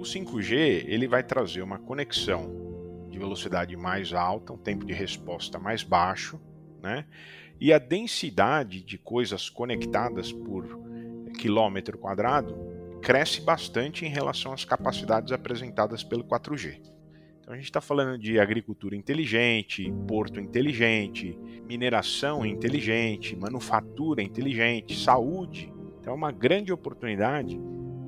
O 0.00 0.02
5G 0.02 0.86
ele 0.86 1.06
vai 1.06 1.22
trazer 1.22 1.60
uma 1.60 1.78
conexão 1.78 3.06
de 3.10 3.18
velocidade 3.18 3.76
mais 3.76 4.14
alta, 4.14 4.50
um 4.50 4.56
tempo 4.56 4.86
de 4.86 4.94
resposta 4.94 5.58
mais 5.58 5.82
baixo, 5.82 6.40
né? 6.82 7.04
E 7.60 7.70
a 7.70 7.78
densidade 7.78 8.82
de 8.82 8.96
coisas 8.96 9.50
conectadas 9.50 10.32
por 10.32 10.64
quilômetro 11.38 11.98
quadrado 11.98 12.56
cresce 13.02 13.42
bastante 13.42 14.06
em 14.06 14.08
relação 14.08 14.54
às 14.54 14.64
capacidades 14.64 15.32
apresentadas 15.32 16.02
pelo 16.02 16.24
4G. 16.24 16.80
Então 17.38 17.52
a 17.52 17.56
gente 17.56 17.66
está 17.66 17.82
falando 17.82 18.18
de 18.18 18.40
agricultura 18.40 18.96
inteligente, 18.96 19.92
porto 20.08 20.40
inteligente, 20.40 21.38
mineração 21.68 22.46
inteligente, 22.46 23.36
manufatura 23.36 24.22
inteligente, 24.22 24.98
saúde. 24.98 25.70
Então 26.00 26.14
é 26.14 26.16
uma 26.16 26.32
grande 26.32 26.72
oportunidade 26.72 27.60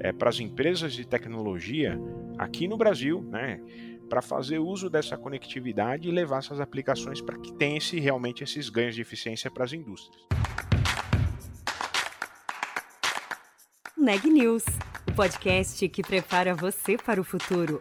é, 0.02 0.12
para 0.12 0.28
as 0.28 0.40
empresas 0.40 0.92
de 0.92 1.06
tecnologia 1.06 1.96
aqui 2.36 2.66
no 2.66 2.76
Brasil, 2.76 3.22
né, 3.22 3.60
para 4.10 4.20
fazer 4.20 4.58
uso 4.58 4.90
dessa 4.90 5.16
conectividade 5.16 6.08
e 6.08 6.10
levar 6.10 6.38
essas 6.38 6.60
aplicações 6.60 7.20
para 7.20 7.38
que 7.38 7.54
tenha 7.54 7.78
esse, 7.78 8.00
realmente 8.00 8.42
esses 8.42 8.68
ganhos 8.68 8.96
de 8.96 9.00
eficiência 9.00 9.48
para 9.48 9.64
as 9.64 9.72
indústrias. 9.72 10.26
Neg 13.96 14.26
News, 14.28 14.64
o 15.08 15.12
podcast 15.14 15.88
que 15.88 16.02
prepara 16.02 16.52
você 16.52 16.96
para 16.96 17.20
o 17.20 17.24
futuro. 17.24 17.80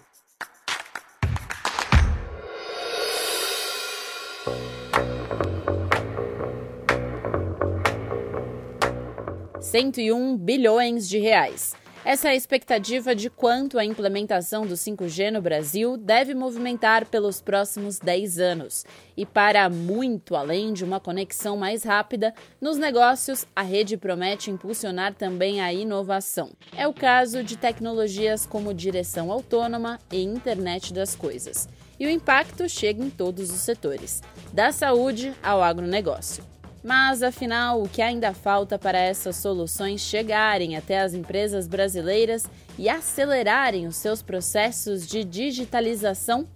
Cento 9.60 10.00
e 10.00 10.12
um 10.12 10.38
bilhões 10.38 11.10
de 11.10 11.18
reais. 11.18 11.76
Essa 12.04 12.30
é 12.30 12.32
a 12.32 12.36
expectativa 12.36 13.14
de 13.14 13.30
quanto 13.30 13.78
a 13.78 13.86
implementação 13.86 14.66
do 14.66 14.74
5G 14.74 15.30
no 15.30 15.40
Brasil 15.40 15.96
deve 15.96 16.34
movimentar 16.34 17.06
pelos 17.06 17.40
próximos 17.40 18.00
10 18.00 18.40
anos. 18.40 18.84
E 19.16 19.24
para 19.24 19.70
muito 19.70 20.36
além 20.36 20.74
de 20.74 20.84
uma 20.84 21.00
conexão 21.00 21.56
mais 21.56 21.84
rápida, 21.84 22.34
nos 22.60 22.76
negócios 22.76 23.46
a 23.56 23.62
rede 23.62 23.98
promete 23.98 24.50
impulsionar 24.50 25.14
também 25.14 25.62
a 25.62 25.72
inovação. 25.72 26.50
É 26.76 26.88
o 26.88 26.94
caso 26.94 27.44
de 27.44 27.56
tecnologias 27.56 28.48
como 28.48 28.74
direção 28.74 29.32
autônoma 29.32 30.00
e 30.12 30.24
internet 30.24 30.92
das 30.92 31.16
coisas. 31.16 31.70
E 32.00 32.08
o 32.08 32.10
impacto 32.10 32.68
chega 32.68 33.04
em 33.04 33.12
todos 33.12 33.52
os 33.52 33.62
setores, 33.62 34.24
da 34.52 34.72
saúde 34.72 35.34
ao 35.44 35.62
agronegócio. 35.62 36.44
Mas 36.84 37.22
afinal, 37.22 37.84
o 37.84 37.88
que 37.88 38.02
ainda 38.02 38.34
falta 38.34 38.80
para 38.80 38.98
essas 38.98 39.36
soluções 39.36 40.02
chegarem 40.02 40.76
até 40.76 41.00
as 41.00 41.14
empresas 41.14 41.68
brasileiras 41.68 42.48
e 42.78 42.90
acelerarem 42.90 43.86
os 43.86 43.96
seus 43.98 44.24
processos 44.24 45.06
de 45.06 45.24
digitalização? 45.24 46.48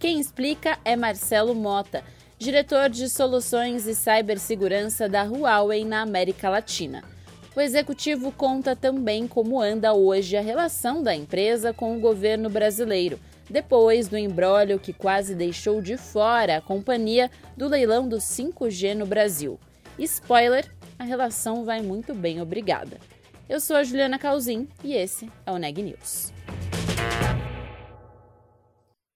Quem 0.00 0.18
explica 0.18 0.78
é 0.84 0.96
Marcelo 0.96 1.54
Mota, 1.54 2.02
diretor 2.36 2.88
de 2.88 3.08
soluções 3.08 3.86
e 3.86 3.94
cibersegurança 3.94 5.08
da 5.08 5.22
Huawei 5.22 5.84
na 5.84 6.02
América 6.02 6.48
Latina. 6.48 7.04
O 7.54 7.60
executivo 7.60 8.32
conta 8.32 8.74
também 8.74 9.28
como 9.28 9.60
anda 9.60 9.92
hoje 9.92 10.36
a 10.36 10.40
relação 10.40 11.02
da 11.02 11.14
empresa 11.14 11.72
com 11.72 11.96
o 11.96 12.00
governo 12.00 12.50
brasileiro, 12.50 13.18
depois 13.48 14.08
do 14.08 14.18
embrólio 14.18 14.78
que 14.78 14.92
quase 14.92 15.36
deixou 15.36 15.80
de 15.80 15.96
fora 15.96 16.56
a 16.56 16.60
companhia 16.60 17.30
do 17.56 17.68
leilão 17.68 18.08
do 18.08 18.18
5G 18.18 18.94
no 18.94 19.06
Brasil. 19.06 19.58
Spoiler, 19.98 20.72
a 20.96 21.02
relação 21.02 21.64
vai 21.64 21.82
muito 21.82 22.14
bem, 22.14 22.40
obrigada. 22.40 23.00
Eu 23.48 23.58
sou 23.60 23.74
a 23.74 23.82
Juliana 23.82 24.16
Calzin 24.16 24.68
e 24.84 24.94
esse 24.94 25.28
é 25.44 25.50
o 25.50 25.58
Neg 25.58 25.82
News. 25.82 26.32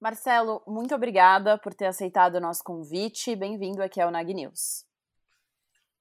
Marcelo, 0.00 0.60
muito 0.66 0.92
obrigada 0.92 1.56
por 1.56 1.72
ter 1.72 1.86
aceitado 1.86 2.34
o 2.34 2.40
nosso 2.40 2.64
convite. 2.64 3.36
Bem-vindo 3.36 3.80
aqui 3.80 4.00
ao 4.00 4.10
Neg 4.10 4.34
News. 4.34 4.84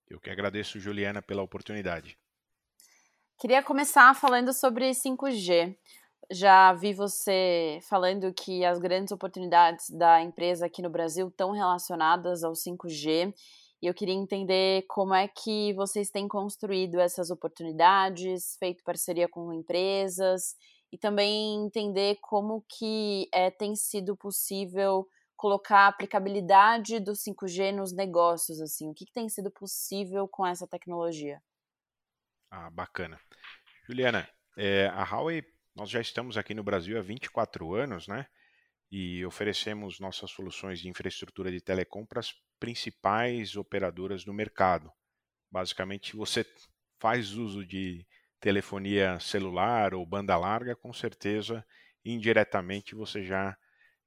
Eu 0.09 0.19
que 0.19 0.31
agradeço, 0.31 0.79
Juliana, 0.79 1.21
pela 1.21 1.43
oportunidade. 1.43 2.17
Queria 3.37 3.61
começar 3.61 4.15
falando 4.15 4.51
sobre 4.51 4.89
5G. 4.89 5.77
Já 6.31 6.73
vi 6.73 6.91
você 6.91 7.77
falando 7.83 8.33
que 8.33 8.65
as 8.65 8.79
grandes 8.79 9.11
oportunidades 9.11 9.91
da 9.91 10.23
empresa 10.23 10.65
aqui 10.65 10.81
no 10.81 10.89
Brasil 10.89 11.27
estão 11.27 11.51
relacionadas 11.51 12.43
ao 12.43 12.53
5G 12.53 13.31
e 13.81 13.87
eu 13.87 13.93
queria 13.93 14.13
entender 14.13 14.85
como 14.87 15.13
é 15.13 15.27
que 15.27 15.73
vocês 15.73 16.09
têm 16.09 16.27
construído 16.27 16.99
essas 16.99 17.31
oportunidades, 17.31 18.55
feito 18.59 18.83
parceria 18.83 19.27
com 19.27 19.51
empresas 19.51 20.55
e 20.91 20.97
também 20.97 21.65
entender 21.65 22.17
como 22.21 22.63
que 22.69 23.27
é, 23.33 23.49
tem 23.49 23.75
sido 23.75 24.15
possível 24.15 25.07
colocar 25.35 25.79
a 25.79 25.87
aplicabilidade 25.87 26.99
do 26.99 27.13
5G 27.13 27.71
nos 27.71 27.91
negócios, 27.91 28.61
assim, 28.61 28.87
o 28.87 28.93
que, 28.93 29.05
que 29.05 29.13
tem 29.13 29.27
sido 29.27 29.49
possível 29.49 30.27
com 30.27 30.45
essa 30.45 30.67
tecnologia? 30.67 31.41
Ah, 32.51 32.69
bacana. 32.69 33.19
Juliana, 33.87 34.29
é, 34.55 34.87
a 34.89 35.03
Huawei, 35.03 35.43
nós 35.75 35.89
já 35.89 35.99
estamos 35.99 36.37
aqui 36.37 36.53
no 36.53 36.63
Brasil 36.63 36.99
há 36.99 37.01
24 37.01 37.73
anos, 37.73 38.07
né? 38.07 38.27
E 38.91 39.25
oferecemos 39.25 39.99
nossas 39.99 40.29
soluções 40.31 40.79
de 40.79 40.89
infraestrutura 40.89 41.49
de 41.49 41.61
telecom 41.61 42.05
para 42.05 42.19
as 42.19 42.33
principais 42.59 43.55
operadoras 43.55 44.25
do 44.25 44.33
mercado. 44.33 44.91
Basicamente, 45.49 46.15
você 46.15 46.45
faz 46.99 47.31
uso 47.31 47.65
de 47.65 48.05
telefonia 48.39 49.19
celular 49.19 49.93
ou 49.93 50.05
banda 50.05 50.35
larga, 50.35 50.75
com 50.75 50.91
certeza, 50.91 51.65
indiretamente 52.03 52.95
você 52.95 53.23
já 53.23 53.55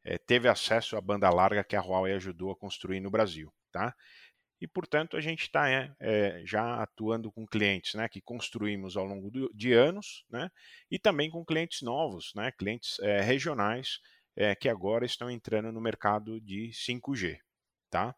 é, 0.05 0.19
teve 0.19 0.49
acesso 0.49 0.97
à 0.97 1.01
banda 1.01 1.31
larga 1.31 1.65
que 1.65 1.77
a 1.77 1.81
Huawei 1.81 2.13
ajudou 2.15 2.51
a 2.51 2.57
construir 2.57 3.01
no 3.01 3.11
Brasil, 3.11 3.53
tá? 3.73 3.95
E, 4.61 4.67
portanto, 4.67 5.17
a 5.17 5.21
gente 5.21 5.43
está 5.43 5.69
é, 5.69 5.95
é, 6.01 6.43
já 6.45 6.83
atuando 6.83 7.31
com 7.31 7.47
clientes 7.47 7.95
né, 7.95 8.09
que 8.09 8.21
construímos 8.21 8.97
ao 8.97 9.05
longo 9.05 9.31
do, 9.31 9.53
de 9.55 9.73
anos, 9.73 10.25
né, 10.31 10.51
e 10.91 10.99
também 10.99 11.29
com 11.29 11.45
clientes 11.45 11.83
novos, 11.83 12.33
né, 12.35 12.51
clientes 12.53 12.97
regionais 13.25 13.99
que 14.59 14.69
agora 14.69 15.05
estão 15.05 15.31
entrando 15.31 15.71
no 15.71 15.81
mercado 15.81 16.41
de 16.41 16.71
5G. 16.73 17.39
Tá? 17.91 18.15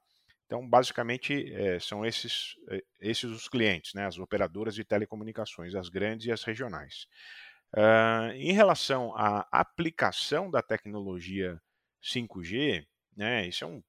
Então, 0.47 0.67
basicamente, 0.67 1.53
é, 1.53 1.79
são 1.81 2.07
esses, 2.07 2.55
é, 2.71 2.83
esses 3.01 3.31
os 3.31 3.49
clientes, 3.49 3.93
né, 3.95 4.07
as 4.07 4.17
operadoras 4.19 4.75
de 4.75 4.85
telecomunicações, 4.85 5.75
as 5.75 5.89
grandes 5.89 6.27
e 6.27 6.33
as 6.33 6.45
regionais. 6.45 7.07
Uh, 7.75 8.31
em 8.37 8.53
relação 8.53 9.13
à 9.17 9.47
aplicação 9.51 10.51
da 10.51 10.63
tecnologia 10.63 11.61
5G, 12.01 12.87
né, 13.17 13.47
isso 13.47 13.65
é 13.65 13.67
um 13.67 13.83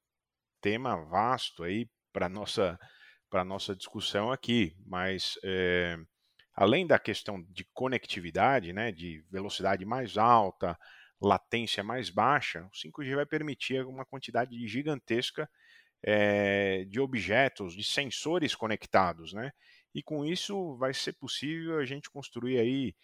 tema 0.60 0.96
vasto 0.96 1.62
aí 1.62 1.88
para 2.12 2.28
nossa 2.28 2.78
para 3.30 3.44
nossa 3.44 3.76
discussão 3.76 4.32
aqui, 4.32 4.74
mas 4.86 5.38
é, 5.44 5.98
além 6.54 6.86
da 6.86 6.98
questão 6.98 7.42
de 7.50 7.62
conectividade, 7.74 8.72
né, 8.72 8.90
de 8.90 9.22
velocidade 9.30 9.84
mais 9.84 10.16
alta, 10.16 10.78
latência 11.20 11.82
mais 11.82 12.10
baixa, 12.10 12.64
o 12.64 12.70
5G 12.70 13.16
vai 13.16 13.26
permitir 13.26 13.84
uma 13.84 14.04
quantidade 14.04 14.66
gigantesca 14.66 15.48
é, 16.02 16.84
de 16.84 17.00
objetos, 17.00 17.74
de 17.74 17.82
sensores 17.82 18.54
conectados, 18.54 19.32
né? 19.32 19.52
E 19.94 20.02
com 20.02 20.24
isso 20.24 20.76
vai 20.76 20.94
ser 20.94 21.14
possível 21.14 21.78
a 21.78 21.84
gente 21.84 22.10
construir 22.10 22.58
aí 22.58 22.94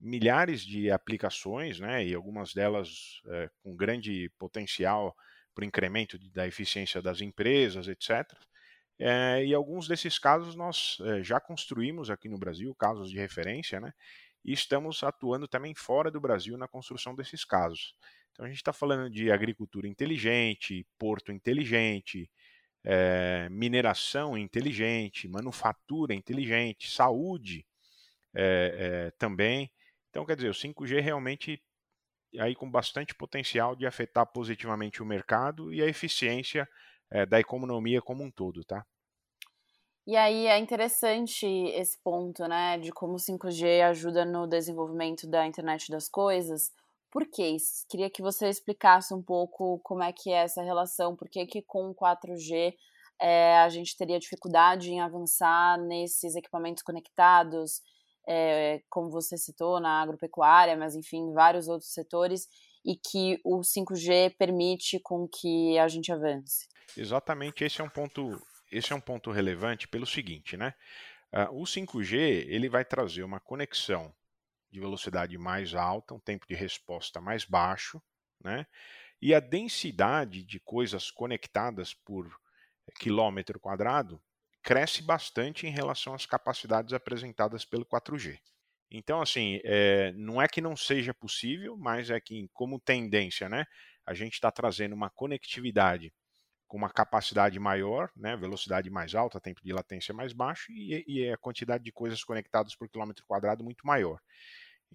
milhares 0.00 0.62
de 0.62 0.90
aplicações, 0.90 1.78
né? 1.78 2.04
E 2.04 2.14
algumas 2.14 2.52
delas 2.52 3.20
é, 3.28 3.50
com 3.62 3.76
grande 3.76 4.30
potencial 4.38 5.14
para 5.54 5.62
o 5.62 5.66
incremento 5.66 6.18
de, 6.18 6.30
da 6.30 6.46
eficiência 6.46 7.00
das 7.00 7.20
empresas, 7.20 7.86
etc. 7.86 8.26
É, 8.98 9.44
e 9.44 9.54
alguns 9.54 9.86
desses 9.86 10.18
casos 10.18 10.54
nós 10.54 10.98
já 11.22 11.40
construímos 11.40 12.10
aqui 12.10 12.28
no 12.28 12.38
Brasil, 12.38 12.74
casos 12.74 13.10
de 13.10 13.16
referência, 13.16 13.80
né? 13.80 13.92
E 14.44 14.52
estamos 14.52 15.02
atuando 15.02 15.46
também 15.46 15.74
fora 15.74 16.10
do 16.10 16.20
Brasil 16.20 16.56
na 16.56 16.68
construção 16.68 17.14
desses 17.14 17.44
casos. 17.44 17.94
Então 18.32 18.46
a 18.46 18.48
gente 18.48 18.58
está 18.58 18.72
falando 18.72 19.10
de 19.10 19.30
agricultura 19.30 19.86
inteligente, 19.86 20.86
porto 20.98 21.30
inteligente, 21.30 22.30
é, 22.84 23.48
mineração 23.50 24.36
inteligente, 24.38 25.28
manufatura 25.28 26.14
inteligente, 26.14 26.90
saúde 26.90 27.66
é, 28.34 29.06
é, 29.06 29.10
também. 29.12 29.70
Então, 30.08 30.24
quer 30.24 30.36
dizer, 30.36 30.48
o 30.48 30.54
5G 30.54 31.00
realmente 31.00 31.62
aí 32.38 32.54
com 32.54 32.70
bastante 32.70 33.14
potencial 33.14 33.74
de 33.74 33.86
afetar 33.86 34.26
positivamente 34.26 35.02
o 35.02 35.06
mercado 35.06 35.72
e 35.74 35.82
a 35.82 35.86
eficiência 35.86 36.68
da 37.28 37.40
economia 37.40 38.00
como 38.00 38.22
um 38.22 38.30
todo, 38.30 38.64
tá? 38.64 38.86
E 40.06 40.16
aí 40.16 40.46
é 40.46 40.58
interessante 40.58 41.46
esse 41.46 41.98
ponto, 42.02 42.46
né, 42.48 42.78
de 42.78 42.90
como 42.90 43.14
o 43.14 43.18
5G 43.18 43.82
ajuda 43.82 44.24
no 44.24 44.46
desenvolvimento 44.46 45.26
da 45.28 45.46
internet 45.46 45.90
das 45.90 46.08
coisas, 46.08 46.72
por 47.10 47.26
quê? 47.26 47.56
Queria 47.88 48.08
que 48.08 48.22
você 48.22 48.48
explicasse 48.48 49.12
um 49.12 49.22
pouco 49.22 49.80
como 49.82 50.02
é 50.02 50.12
que 50.12 50.30
é 50.30 50.44
essa 50.44 50.62
relação, 50.62 51.16
por 51.16 51.28
que, 51.28 51.44
que 51.44 51.60
com 51.60 51.92
4G 51.92 52.74
é, 53.20 53.58
a 53.58 53.68
gente 53.68 53.96
teria 53.96 54.18
dificuldade 54.18 54.90
em 54.90 55.00
avançar 55.00 55.76
nesses 55.78 56.36
equipamentos 56.36 56.82
conectados, 56.82 57.82
é, 58.28 58.80
como 58.88 59.10
você 59.10 59.36
citou, 59.36 59.80
na 59.80 60.00
agropecuária, 60.00 60.76
mas 60.76 60.94
enfim, 60.94 61.32
vários 61.32 61.66
outros 61.66 61.92
setores, 61.92 62.48
e 62.84 62.94
que 62.96 63.40
o 63.44 63.60
5G 63.60 64.36
permite 64.38 65.00
com 65.00 65.28
que 65.28 65.76
a 65.78 65.88
gente 65.88 66.12
avance. 66.12 66.68
Exatamente, 66.96 67.64
esse 67.64 67.80
é 67.80 67.84
um 67.84 67.90
ponto, 67.90 68.40
esse 68.70 68.92
é 68.92 68.96
um 68.96 69.00
ponto 69.00 69.30
relevante 69.30 69.88
pelo 69.88 70.06
seguinte, 70.06 70.56
né? 70.56 70.74
Uh, 71.32 71.60
o 71.60 71.64
5G 71.64 72.46
ele 72.48 72.68
vai 72.68 72.84
trazer 72.84 73.22
uma 73.22 73.40
conexão 73.40 74.12
de 74.70 74.80
velocidade 74.80 75.36
mais 75.38 75.74
alta, 75.74 76.14
um 76.14 76.20
tempo 76.20 76.46
de 76.46 76.54
resposta 76.54 77.20
mais 77.20 77.44
baixo, 77.44 78.02
né? 78.42 78.66
E 79.20 79.34
a 79.34 79.40
densidade 79.40 80.42
de 80.42 80.58
coisas 80.60 81.10
conectadas 81.10 81.92
por 81.92 82.30
quilômetro 82.98 83.60
quadrado 83.60 84.20
cresce 84.62 85.02
bastante 85.02 85.66
em 85.66 85.70
relação 85.70 86.14
às 86.14 86.26
capacidades 86.26 86.92
apresentadas 86.92 87.64
pelo 87.64 87.84
4G. 87.84 88.38
Então, 88.90 89.20
assim, 89.20 89.60
é, 89.62 90.12
não 90.12 90.42
é 90.42 90.48
que 90.48 90.60
não 90.60 90.76
seja 90.76 91.14
possível, 91.14 91.76
mas 91.76 92.10
é 92.10 92.20
que, 92.20 92.48
como 92.52 92.80
tendência, 92.80 93.48
né, 93.48 93.64
a 94.04 94.14
gente 94.14 94.34
está 94.34 94.50
trazendo 94.50 94.94
uma 94.94 95.10
conectividade 95.10 96.12
com 96.70 96.76
uma 96.76 96.88
capacidade 96.88 97.58
maior, 97.58 98.12
né, 98.16 98.36
velocidade 98.36 98.88
mais 98.88 99.12
alta, 99.12 99.40
tempo 99.40 99.60
de 99.60 99.72
latência 99.72 100.14
mais 100.14 100.32
baixo 100.32 100.70
e, 100.70 101.04
e 101.04 101.28
a 101.28 101.36
quantidade 101.36 101.82
de 101.82 101.90
coisas 101.90 102.22
conectadas 102.22 102.76
por 102.76 102.88
quilômetro 102.88 103.26
quadrado 103.26 103.64
muito 103.64 103.84
maior. 103.84 104.20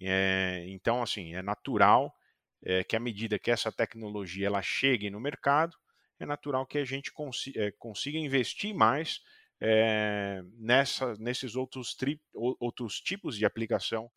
É, 0.00 0.64
então, 0.68 1.02
assim, 1.02 1.34
é 1.34 1.42
natural 1.42 2.16
é, 2.64 2.82
que 2.82 2.96
à 2.96 2.98
medida 2.98 3.38
que 3.38 3.50
essa 3.50 3.70
tecnologia 3.70 4.46
ela 4.46 4.62
chegue 4.62 5.10
no 5.10 5.20
mercado, 5.20 5.76
é 6.18 6.24
natural 6.24 6.64
que 6.64 6.78
a 6.78 6.84
gente 6.84 7.12
consiga, 7.12 7.64
é, 7.64 7.70
consiga 7.72 8.16
investir 8.16 8.74
mais 8.74 9.20
é, 9.60 10.42
nessa, 10.54 11.14
nesses 11.16 11.56
outros, 11.56 11.94
tri, 11.94 12.18
outros 12.32 13.02
tipos 13.02 13.36
de 13.36 13.44
aplicação. 13.44 14.10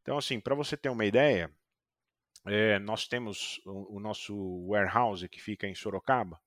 Então, 0.00 0.16
assim, 0.16 0.40
para 0.40 0.54
você 0.54 0.78
ter 0.78 0.88
uma 0.88 1.04
ideia, 1.04 1.52
é, 2.46 2.78
nós 2.78 3.06
temos 3.06 3.60
o, 3.66 3.96
o, 3.96 4.00
nosso 4.00 4.34
warehouse 4.66 5.28
que 5.28 5.42
fica 5.42 5.66
em 5.66 5.74
Sorocaba 5.74 6.40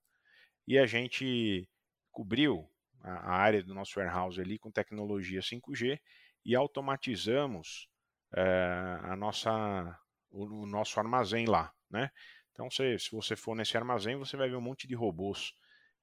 e 0.68 0.78
a 0.78 0.86
gente 0.86 1.68
cobriu 2.12 2.70
a, 3.02 3.36
área 3.36 3.64
do 3.64 3.74
nosso 3.74 4.00
warehouse 4.00 4.40
ali 4.40 4.58
com 4.58 4.72
tecnologia 4.72 5.42
5G 5.42 6.00
e 6.44 6.56
automatizamos 6.56 7.88
é, 8.36 9.00
a 9.04 9.16
nossa, 9.16 10.00
o, 10.32 10.64
o, 10.64 10.66
nosso 10.66 11.00
armazém 11.00 11.46
lá, 11.46 11.72
né? 11.90 12.10
Então, 12.52 12.70
se, 12.72 12.98
se 13.00 13.12
você 13.12 13.36
for 13.36 13.56
nesse 13.56 13.76
armazém, 13.76 14.16
você 14.16 14.38
vai 14.38 14.50
ver 14.50 14.56
um 14.56 14.62
monte 14.62 14.88
de 14.88 14.96
robôs 14.96 15.54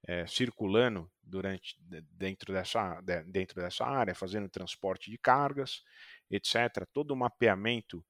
é, 0.06 0.26
circulando 0.26 1.10
durante 1.22 1.76
dentro 2.10 2.52
dessa, 2.52 3.00
dentro 3.26 3.60
dessa 3.60 3.86
área, 3.86 4.14
fazendo 4.14 4.48
transporte 4.48 5.10
de 5.10 5.16
cargas, 5.16 5.82
etc. 6.30 6.86
Todo 6.92 7.12
o 7.12 7.16
mapeamento 7.16 8.04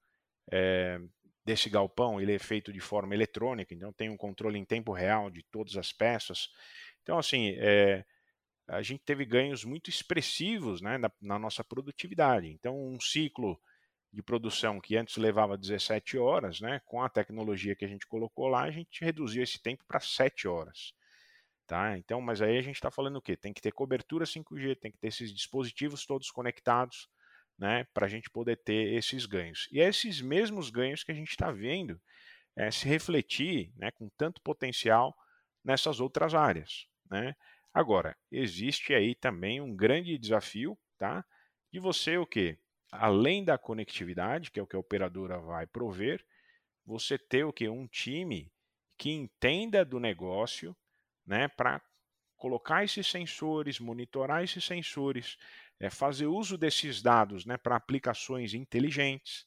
é, 0.51 0.99
desse 1.45 1.69
galpão 1.69 2.21
ele 2.21 2.35
é 2.35 2.39
feito 2.39 2.73
de 2.73 2.81
forma 2.81 3.15
eletrônica, 3.15 3.75
então 3.75 3.93
tem 3.93 4.09
um 4.09 4.17
controle 4.17 4.59
em 4.59 4.65
tempo 4.65 4.93
real 4.93 5.31
de 5.31 5.43
todas 5.45 5.77
as 5.77 5.93
peças. 5.93 6.49
Então, 7.03 7.19
assim, 7.19 7.55
é, 7.59 8.05
a 8.69 8.83
gente 8.83 9.03
teve 9.05 9.25
ganhos 9.25 9.65
muito 9.65 9.91
expressivos 9.91 10.81
né, 10.81 10.99
na, 10.99 11.11
na, 11.21 11.39
nossa 11.39 11.65
produtividade. 11.65 12.49
Então, 12.49 12.77
um 12.77 13.01
ciclo 13.01 13.61
de 14.13 14.23
produção 14.23 14.81
que 14.81 14.97
antes 14.97 15.17
levava 15.17 15.59
17 15.59 16.19
horas, 16.19 16.61
né, 16.61 16.81
com 16.85 17.03
a 17.03 17.09
tecnologia 17.09 17.75
que 17.75 17.85
a 17.85 17.89
gente 17.89 18.07
colocou 18.07 18.47
lá, 18.49 18.63
a 18.63 18.71
gente 18.71 19.05
reduziu 19.05 19.43
esse 19.43 19.61
tempo 19.61 19.85
para 19.87 20.01
7 20.01 20.47
horas. 20.47 20.95
Tá? 21.67 21.97
Então, 21.97 22.21
mas 22.21 22.43
aí 22.43 22.59
a 22.59 22.63
gente 22.63 22.75
está 22.77 22.91
falando 22.91 23.17
o 23.17 23.23
quê? 23.23 23.37
Tem 23.37 23.53
que 23.53 23.63
ter 23.63 23.73
cobertura 23.73 24.27
5G, 24.27 24.77
tem 24.79 24.93
que 24.93 24.99
ter 24.99 25.09
esses 25.09 25.33
dispositivos 25.33 26.05
todos 26.05 26.31
conectados, 26.31 27.09
né, 27.63 27.85
para 27.95 28.07
a 28.07 28.09
gente 28.09 28.29
poder 28.29 28.57
ter 28.57 28.93
esses 28.95 29.25
ganhos. 29.25 29.69
E 29.71 29.81
é 29.81 29.89
esses 29.89 30.21
mesmos 30.21 30.69
ganhos 30.69 31.05
que 31.05 31.13
a 31.13 31.15
gente 31.15 31.31
está 31.31 31.53
vendo 31.53 32.03
é, 32.57 32.73
se 32.73 32.89
refletir, 32.89 33.73
né, 33.77 33.93
com 33.93 34.09
tanto 34.17 34.43
potencial 34.43 35.17
nessas 35.65 36.01
outras 36.01 36.35
áreas, 36.35 36.89
né? 37.09 37.37
Agora, 37.73 38.17
existe 38.33 38.93
aí 38.93 39.15
também 39.15 39.61
um 39.61 39.77
grande 39.77 40.19
desafio, 40.19 40.77
tá? 40.99 41.25
De 41.73 41.79
você 41.79 42.19
o 42.19 42.27
quê? 42.27 42.59
Além 42.91 43.45
da 43.45 43.57
conectividade, 43.57 44.51
que 44.51 44.59
é 44.59 44.63
o 44.63 44.67
que 44.67 44.75
a 44.75 44.81
operadora 44.81 45.39
vai 45.39 45.65
prover, 45.65 46.27
você 46.85 47.17
ter 47.17 47.45
o 47.45 47.53
que 47.53 47.69
um 47.69 47.87
time 47.87 48.53
que 48.99 49.11
entenda 49.11 49.85
do 49.85 50.01
negócio, 50.01 50.77
né, 51.25 51.47
para 51.47 51.81
colocar 52.37 52.83
esses 52.83 53.07
sensores, 53.07 53.79
monitorar 53.79 54.43
esses 54.43 54.65
sensores, 54.65 55.39
é, 55.83 55.91
fazer 55.91 56.29
uso 56.29 56.57
desses 56.57 57.03
dados 57.03 57.45
né, 57.45 57.57
para 57.57 57.75
aplicações 57.75 58.55
inteligentes. 58.55 59.45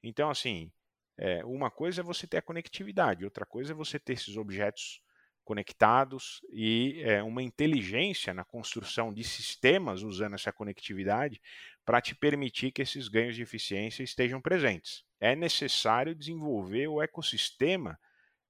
Então, 0.00 0.30
assim, 0.30 0.70
é, 1.18 1.44
uma 1.44 1.72
coisa 1.72 2.00
é 2.00 2.04
você 2.04 2.24
ter 2.24 2.36
a 2.36 2.42
conectividade, 2.42 3.24
outra 3.24 3.44
coisa 3.44 3.72
é 3.72 3.74
você 3.74 3.98
ter 3.98 4.12
esses 4.12 4.36
objetos 4.36 5.02
conectados 5.44 6.40
e 6.52 7.02
é, 7.04 7.20
uma 7.20 7.42
inteligência 7.42 8.32
na 8.32 8.44
construção 8.44 9.12
de 9.12 9.24
sistemas 9.24 10.04
usando 10.04 10.34
essa 10.34 10.52
conectividade 10.52 11.42
para 11.84 12.00
te 12.00 12.14
permitir 12.14 12.70
que 12.70 12.80
esses 12.80 13.08
ganhos 13.08 13.34
de 13.34 13.42
eficiência 13.42 14.04
estejam 14.04 14.40
presentes. 14.40 15.04
É 15.18 15.34
necessário 15.34 16.14
desenvolver 16.14 16.86
o 16.86 17.02
ecossistema 17.02 17.98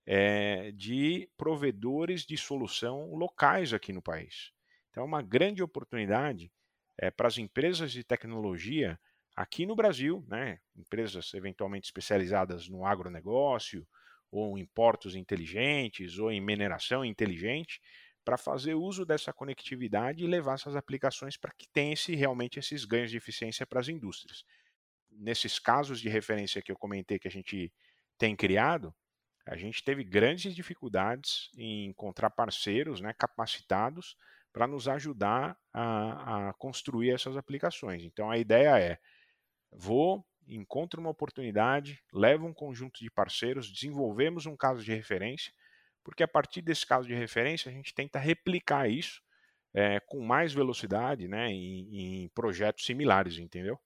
é, 0.05 0.71
de 0.73 1.31
provedores 1.39 2.27
de 2.27 2.37
solução 2.37 3.15
locais 3.15 3.73
aqui 3.73 3.91
no 3.91 4.03
país. 4.03 4.53
Então, 4.91 5.05
é 5.05 5.07
uma 5.07 5.23
grande 5.23 5.63
oportunidade 5.63 6.53
é, 6.99 7.11
para 7.11 7.29
as 7.29 7.39
empresas 7.39 7.93
de 7.93 8.05
tecnologia 8.05 8.99
aqui 9.37 9.65
no 9.67 9.75
Brasil, 9.75 10.25
né, 10.29 10.59
empresas 10.77 11.33
eventualmente 11.35 11.87
especializadas 11.87 12.69
no 12.69 12.85
agronegócio, 12.85 13.87
ou 14.31 14.57
em 14.59 14.65
portos 14.67 15.15
inteligentes, 15.15 16.19
ou 16.19 16.31
em 16.31 16.41
mineração 16.41 17.05
inteligente, 17.05 17.81
para 18.25 18.39
fazer 18.39 18.75
uso 18.75 19.05
dessa 19.05 19.33
conectividade 19.33 20.25
e 20.25 20.27
levar 20.27 20.55
essas 20.55 20.77
aplicações 20.77 21.37
para 21.37 21.53
que 21.53 21.67
tenha 21.73 21.93
esse, 21.93 22.15
realmente 22.15 22.59
esses 22.59 22.85
ganhos 22.85 23.11
de 23.11 23.17
eficiência 23.17 23.67
para 23.67 23.81
as 23.81 23.89
indústrias. 23.89 24.45
Nesses 25.11 25.59
casos 25.59 26.01
de 26.01 26.09
referência 26.09 26.63
que 26.63 26.73
eu 26.73 26.77
comentei 26.77 27.19
que 27.19 27.29
a 27.29 27.31
gente 27.31 27.71
tem 28.17 28.35
criado, 28.35 28.95
a 29.47 29.57
gente 29.57 29.83
teve 29.83 30.05
grandes 30.05 30.55
dificuldades 30.55 31.51
em 31.57 31.87
encontrar 31.87 32.31
parceiros 32.31 33.01
né, 33.01 33.13
capacitados 33.13 34.17
para 34.53 34.67
nos 34.67 34.89
ajudar 34.89 35.57
a, 35.73 36.49
a, 36.49 36.53
construir 36.55 37.11
essas 37.11 37.37
aplicações. 37.37 38.03
Então 38.03 38.31
a 38.31 38.39
ideia 38.39 38.79
é: 38.79 38.99
vou, 39.71 40.25
encontro 40.47 41.01
uma 41.01 41.11
oportunidade, 41.11 42.03
levo 42.13 42.47
um 42.47 42.55
conjunto 42.55 43.01
de 43.01 43.11
parceiros, 43.11 43.71
desenvolvemos 43.71 44.47
um 44.47 44.57
caso 44.57 44.83
de 44.85 44.95
referência, 44.95 45.53
porque 46.05 46.23
a 46.23 46.29
partir 46.29 46.63
desse 46.63 46.87
caso 46.87 47.07
de 47.07 47.15
referência 47.15 47.71
a 47.71 47.73
gente 47.73 47.95
tenta 47.95 48.19
replicar 48.19 48.89
isso 48.89 49.23
é, 49.75 50.01
com 50.01 50.21
mais 50.21 50.53
velocidade 50.53 51.27
né, 51.27 51.49
em, 51.51 52.25
em 52.25 52.29
projetos 52.31 52.85
similares, 52.85 53.39
entendeu? 53.39 53.79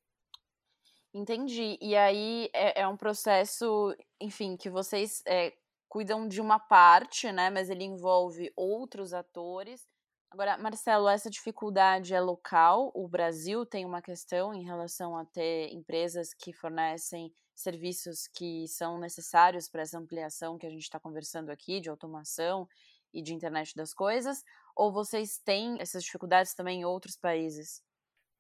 Entendi. 1.14 1.78
E 1.80 1.96
aí 1.96 2.50
é, 2.52 2.82
é 2.82 2.88
um 2.88 2.96
processo, 2.96 3.96
enfim, 4.20 4.56
que 4.56 4.68
vocês 4.68 5.22
é, 5.26 5.52
cuidam 5.88 6.28
de 6.28 6.42
uma 6.42 6.58
parte, 6.58 7.32
né? 7.32 7.48
Mas 7.48 7.70
ele 7.70 7.84
envolve 7.84 8.52
outros 8.54 9.14
atores. 9.14 9.86
Agora, 10.30 10.58
Marcelo, 10.58 11.08
essa 11.08 11.30
dificuldade 11.30 12.12
é 12.14 12.20
local? 12.20 12.90
O 12.94 13.08
Brasil 13.08 13.64
tem 13.64 13.84
uma 13.84 14.02
questão 14.02 14.52
em 14.52 14.64
relação 14.64 15.16
a 15.16 15.24
ter 15.24 15.72
empresas 15.72 16.34
que 16.34 16.52
fornecem 16.52 17.32
serviços 17.54 18.26
que 18.26 18.66
são 18.68 18.98
necessários 18.98 19.68
para 19.68 19.82
essa 19.82 19.98
ampliação 19.98 20.58
que 20.58 20.66
a 20.66 20.70
gente 20.70 20.82
está 20.82 21.00
conversando 21.00 21.50
aqui, 21.50 21.80
de 21.80 21.88
automação 21.88 22.68
e 23.14 23.22
de 23.22 23.32
internet 23.32 23.74
das 23.74 23.94
coisas? 23.94 24.42
Ou 24.76 24.92
vocês 24.92 25.38
têm 25.38 25.76
essas 25.80 26.04
dificuldades 26.04 26.54
também 26.54 26.80
em 26.80 26.84
outros 26.84 27.16
países? 27.16 27.82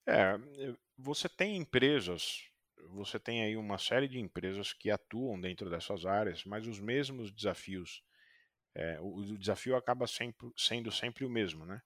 É, 0.08 0.34
você 0.96 1.28
tem 1.28 1.56
empresas 1.56 2.48
você 2.88 3.18
tem 3.18 3.42
aí 3.42 3.56
uma 3.56 3.78
série 3.78 4.06
de 4.06 4.18
empresas 4.20 4.72
que 4.72 4.90
atuam 4.90 5.40
dentro 5.40 5.68
dessas 5.68 6.06
áreas, 6.06 6.44
mas 6.44 6.66
os 6.66 6.78
mesmos 6.78 7.32
desafios. 7.32 8.02
É, 8.78 9.00
o, 9.00 9.16
o, 9.16 9.38
desafio 9.38 9.74
acaba 9.74 10.06
sempre, 10.06 10.52
sendo 10.54 10.92
sempre 10.92 11.24
o 11.24 11.30
mesmo, 11.30 11.64
né? 11.64 11.80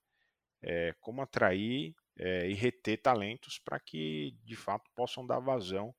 É, 0.60 0.92
como 1.00 1.22
atrair 1.22 1.94
é, 2.18 2.48
e 2.50 2.52
reter 2.52 3.00
talentos 3.00 3.60
para 3.60 3.78
que 3.78 4.36
de 4.42 4.56
fato 4.56 4.90
possam 4.94 5.24
dar 5.24 5.38
vazão 5.38 5.94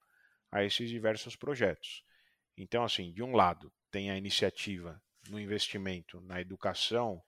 a 0.52 0.66
esses 0.66 0.90
diversos 0.90 1.36
projetos. 1.36 2.04
Então, 2.58 2.84
assim, 2.84 3.14
de 3.14 3.24
um 3.24 3.34
lado, 3.34 3.74
tem 3.90 4.12
a 4.12 4.18
iniciativa 4.18 5.02
no 5.30 5.40
investimento 5.40 6.20
na 6.20 6.42
educação 6.42 7.24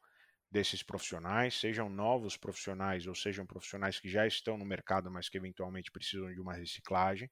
desses 0.51 0.83
profissionais, 0.83 1.55
sejam 1.55 1.89
novos 1.89 2.35
profissionais 2.35 3.07
ou 3.07 3.15
sejam 3.15 3.45
profissionais 3.45 3.97
que 3.97 4.09
já 4.09 4.27
estão 4.27 4.57
no 4.57 4.65
mercado, 4.65 5.09
mas 5.09 5.29
que 5.29 5.37
eventualmente 5.37 5.89
precisam 5.89 6.31
de 6.33 6.41
uma 6.41 6.53
reciclagem. 6.53 7.31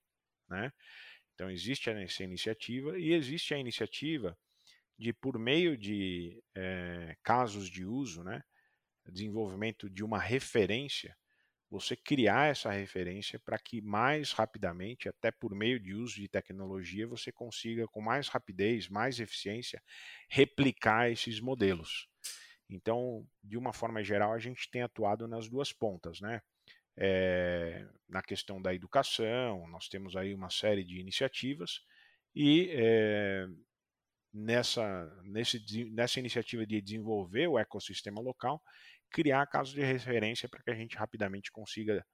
Né? 0.50 0.72
Então, 1.34 1.52
existe 1.52 1.90
essa 1.90 2.24
iniciativa 2.24 2.98
e 2.98 3.12
existe 3.12 3.54
a 3.54 3.58
iniciativa 3.58 4.38
de, 5.02 5.12
por 5.14 5.40
meio 5.40 5.76
de 5.76 6.42
é, 6.56 7.16
casos 7.24 7.68
de 7.68 7.84
uso, 7.84 8.24
né, 8.24 8.44
desenvolvimento 9.12 9.90
de 9.90 10.04
uma 10.04 10.20
referência 10.20 11.18
você 11.72 11.96
criar 11.96 12.50
essa 12.50 12.70
referência 12.70 13.40
para 13.40 13.58
que 13.58 13.82
mais 13.82 14.34
rapidamente, 14.34 15.08
até 15.08 15.32
por 15.32 15.56
meio 15.56 15.80
de 15.80 15.94
uso 15.94 16.16
de 16.16 16.28
tecnologia, 16.28 17.08
você 17.08 17.32
consiga 17.32 17.88
com 17.88 18.02
mais 18.02 18.28
rapidez, 18.28 18.90
mais 18.90 19.22
eficiência, 19.22 19.82
replicar 20.30 21.10
esses 21.10 21.40
modelos. 21.40 22.10
Então, 22.70 23.26
de 23.42 23.58
uma 23.58 23.72
forma 23.72 24.04
geral, 24.04 24.34
a 24.34 24.40
gente 24.40 24.70
tem 24.70 24.82
atuado 24.82 25.30
nas 25.30 25.48
duas 25.48 25.72
pontas, 25.72 26.20
né? 26.20 26.42
É, 26.98 27.88
na 28.10 28.22
questão 28.22 28.62
da 28.62 28.76
educação, 28.76 29.66
nós 29.70 29.88
temos 29.88 30.18
aí 30.18 30.34
uma 30.34 30.50
série 30.50 30.84
de 30.84 31.00
iniciativas 31.00 31.80
e 32.36 32.70
é, 32.74 33.48
nessa, 34.34 35.06
nesse, 35.24 35.86
nessa 35.92 36.20
iniciativa 36.20 36.66
de 36.66 36.82
desenvolver 36.82 37.48
o 37.48 37.60
ecossistema 37.60 38.22
local, 38.22 38.62
criar 39.10 39.46
casos 39.48 39.74
de 39.74 39.82
referência 39.84 40.48
para 40.48 40.64
que 40.64 40.72
a 40.72 40.76
gente 40.76 40.98
rapidamente 40.98 41.52
consiga 41.52 42.06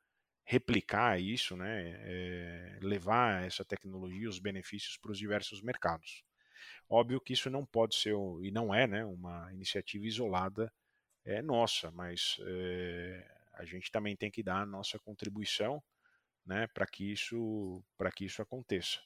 replicar 0.46 1.20
isso, 1.20 1.58
né, 1.58 1.92
é, 2.06 2.80
levar 2.82 3.44
essa 3.44 3.66
tecnologia, 3.66 4.30
os 4.30 4.40
benefícios 4.40 4.98
para 4.98 5.12
os 5.12 5.18
diversos 5.18 5.62
mercados. 5.62 6.24
Óbvio 6.90 7.20
que 7.20 7.34
isso 7.34 7.50
não 7.50 7.66
pode 7.66 7.96
ser, 7.96 8.14
e 8.42 8.50
não 8.50 8.74
é, 8.74 8.88
né, 8.88 9.06
uma 9.06 9.52
iniciativa 9.54 10.06
isolada 10.06 10.72
é, 11.26 11.42
nossa, 11.42 11.92
mas 11.92 12.38
é, 12.48 13.28
a 13.56 13.66
gente 13.66 13.92
também 13.92 14.16
tem 14.16 14.32
que 14.32 14.42
dar 14.42 14.62
a 14.62 14.66
nossa 14.66 14.98
contribuição 14.98 15.84
né, 16.46 16.66
para 16.68 16.88
que, 16.88 17.12
isso, 17.12 17.84
que 18.16 18.24
isso 18.24 18.42
aconteça. 18.42 19.00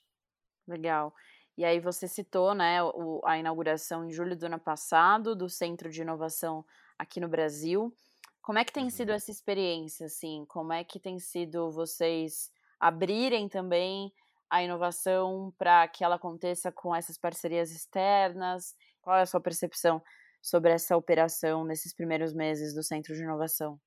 Legal. 0.68 1.12
E 1.58 1.66
aí 1.66 1.80
você 1.80 2.08
citou 2.08 2.54
né, 2.56 2.82
o, 2.82 3.22
a 3.26 3.38
inauguração 3.38 4.06
em 4.06 4.12
julho 4.12 4.36
do 4.36 4.46
ano 4.46 4.60
passado 4.60 5.36
do 5.36 5.50
Centro 5.50 5.90
de 5.90 6.02
Inovação 6.02 6.66
aqui 6.98 7.20
no 7.20 7.28
Brasil. 7.28 7.94
Como 8.42 8.58
é 8.58 8.66
que 8.66 8.74
tem 8.74 8.90
sido 8.90 9.10
uhum. 9.10 9.16
essa 9.16 9.30
experiência, 9.30 10.06
assim? 10.06 10.46
Como 10.48 10.74
é 10.74 10.84
que 10.84 11.00
tem 11.00 11.20
sido 11.20 11.72
vocês 11.72 12.50
abrirem 12.80 13.48
também 13.48 14.12
a 14.50 14.64
inovação 14.64 15.54
para 15.58 15.88
que 15.88 16.04
ela 16.04 16.16
aconteça 16.16 16.72
com 16.72 16.96
essas 16.96 17.18
parcerias 17.18 17.72
externas? 17.72 18.76
Qual 19.02 19.16
é 19.16 19.22
a 19.22 19.26
sua 19.26 19.42
percepção 19.42 20.02
sobre 20.42 20.72
essa 20.72 20.98
operação 20.98 21.64
nesses 21.64 21.94
primeiros 21.94 22.34
meses 22.34 22.74
do 22.74 22.82
Centro 22.82 23.14
de 23.14 23.22
Inovação? 23.22 23.80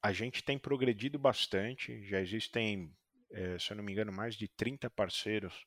A 0.00 0.12
gente 0.12 0.44
tem 0.44 0.58
progredido 0.58 1.18
bastante, 1.18 2.04
já 2.04 2.20
existem, 2.20 2.92
é, 3.30 3.58
se 3.58 3.72
eu 3.72 3.76
não 3.76 3.84
me 3.84 3.92
engano, 3.92 4.12
mais 4.12 4.34
de 4.34 4.48
30 4.48 4.90
parceiros 4.90 5.66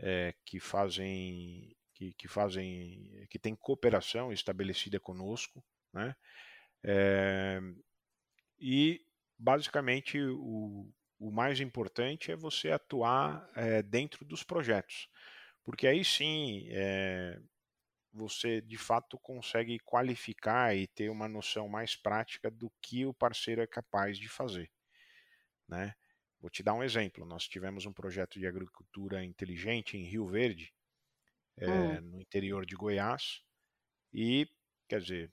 é, 0.00 0.34
que 0.44 0.58
fazem 0.58 1.76
que, 1.94 2.14
que, 2.14 2.28
fazem 2.28 3.26
que 3.28 3.38
tem 3.38 3.54
cooperação 3.54 4.32
estabelecida 4.32 4.98
conosco 4.98 5.62
né? 5.92 6.14
É, 6.82 7.60
e 8.58 9.04
basicamente 9.38 10.20
o, 10.20 10.90
o 11.18 11.30
mais 11.30 11.60
importante 11.60 12.32
é 12.32 12.36
você 12.36 12.70
atuar 12.70 13.48
é, 13.54 13.82
dentro 13.82 14.24
dos 14.24 14.42
projetos, 14.42 15.08
porque 15.62 15.86
aí 15.86 16.04
sim 16.04 16.68
é, 16.70 17.38
você 18.12 18.60
de 18.60 18.76
fato 18.76 19.18
consegue 19.18 19.78
qualificar 19.80 20.74
e 20.74 20.86
ter 20.86 21.10
uma 21.10 21.28
noção 21.28 21.68
mais 21.68 21.96
prática 21.96 22.50
do 22.50 22.72
que 22.80 23.04
o 23.06 23.14
parceiro 23.14 23.60
é 23.60 23.66
capaz 23.66 24.18
de 24.18 24.28
fazer. 24.28 24.70
Né? 25.68 25.94
Vou 26.40 26.50
te 26.50 26.62
dar 26.62 26.74
um 26.74 26.82
exemplo. 26.82 27.26
Nós 27.26 27.46
tivemos 27.46 27.84
um 27.84 27.92
projeto 27.92 28.38
de 28.38 28.46
agricultura 28.46 29.22
inteligente 29.22 29.96
em 29.96 30.04
Rio 30.04 30.26
Verde, 30.26 30.72
é, 31.58 31.68
hum. 31.68 32.00
no 32.02 32.20
interior 32.20 32.64
de 32.64 32.74
Goiás, 32.74 33.42
e 34.12 34.48
quer 34.88 35.00
dizer, 35.00 35.30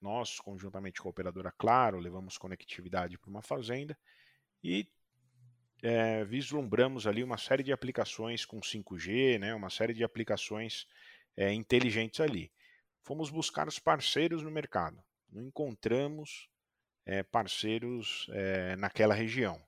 nós, 0.00 0.38
conjuntamente 0.38 1.00
com 1.00 1.08
a 1.08 1.10
operadora 1.10 1.52
Claro, 1.52 1.98
levamos 1.98 2.38
conectividade 2.38 3.18
para 3.18 3.30
uma 3.30 3.42
fazenda 3.42 3.98
e 4.62 4.88
é, 5.82 6.24
vislumbramos 6.24 7.06
ali 7.06 7.22
uma 7.22 7.38
série 7.38 7.62
de 7.62 7.72
aplicações 7.72 8.44
com 8.44 8.60
5G, 8.60 9.38
né, 9.38 9.54
uma 9.54 9.70
série 9.70 9.94
de 9.94 10.02
aplicações 10.02 10.86
é, 11.36 11.52
inteligentes 11.52 12.20
ali. 12.20 12.52
Fomos 13.02 13.30
buscar 13.30 13.68
os 13.68 13.78
parceiros 13.78 14.42
no 14.42 14.50
mercado, 14.50 15.02
não 15.30 15.42
encontramos 15.42 16.48
é, 17.06 17.22
parceiros 17.22 18.28
naquela 18.76 19.14
região. 19.14 19.67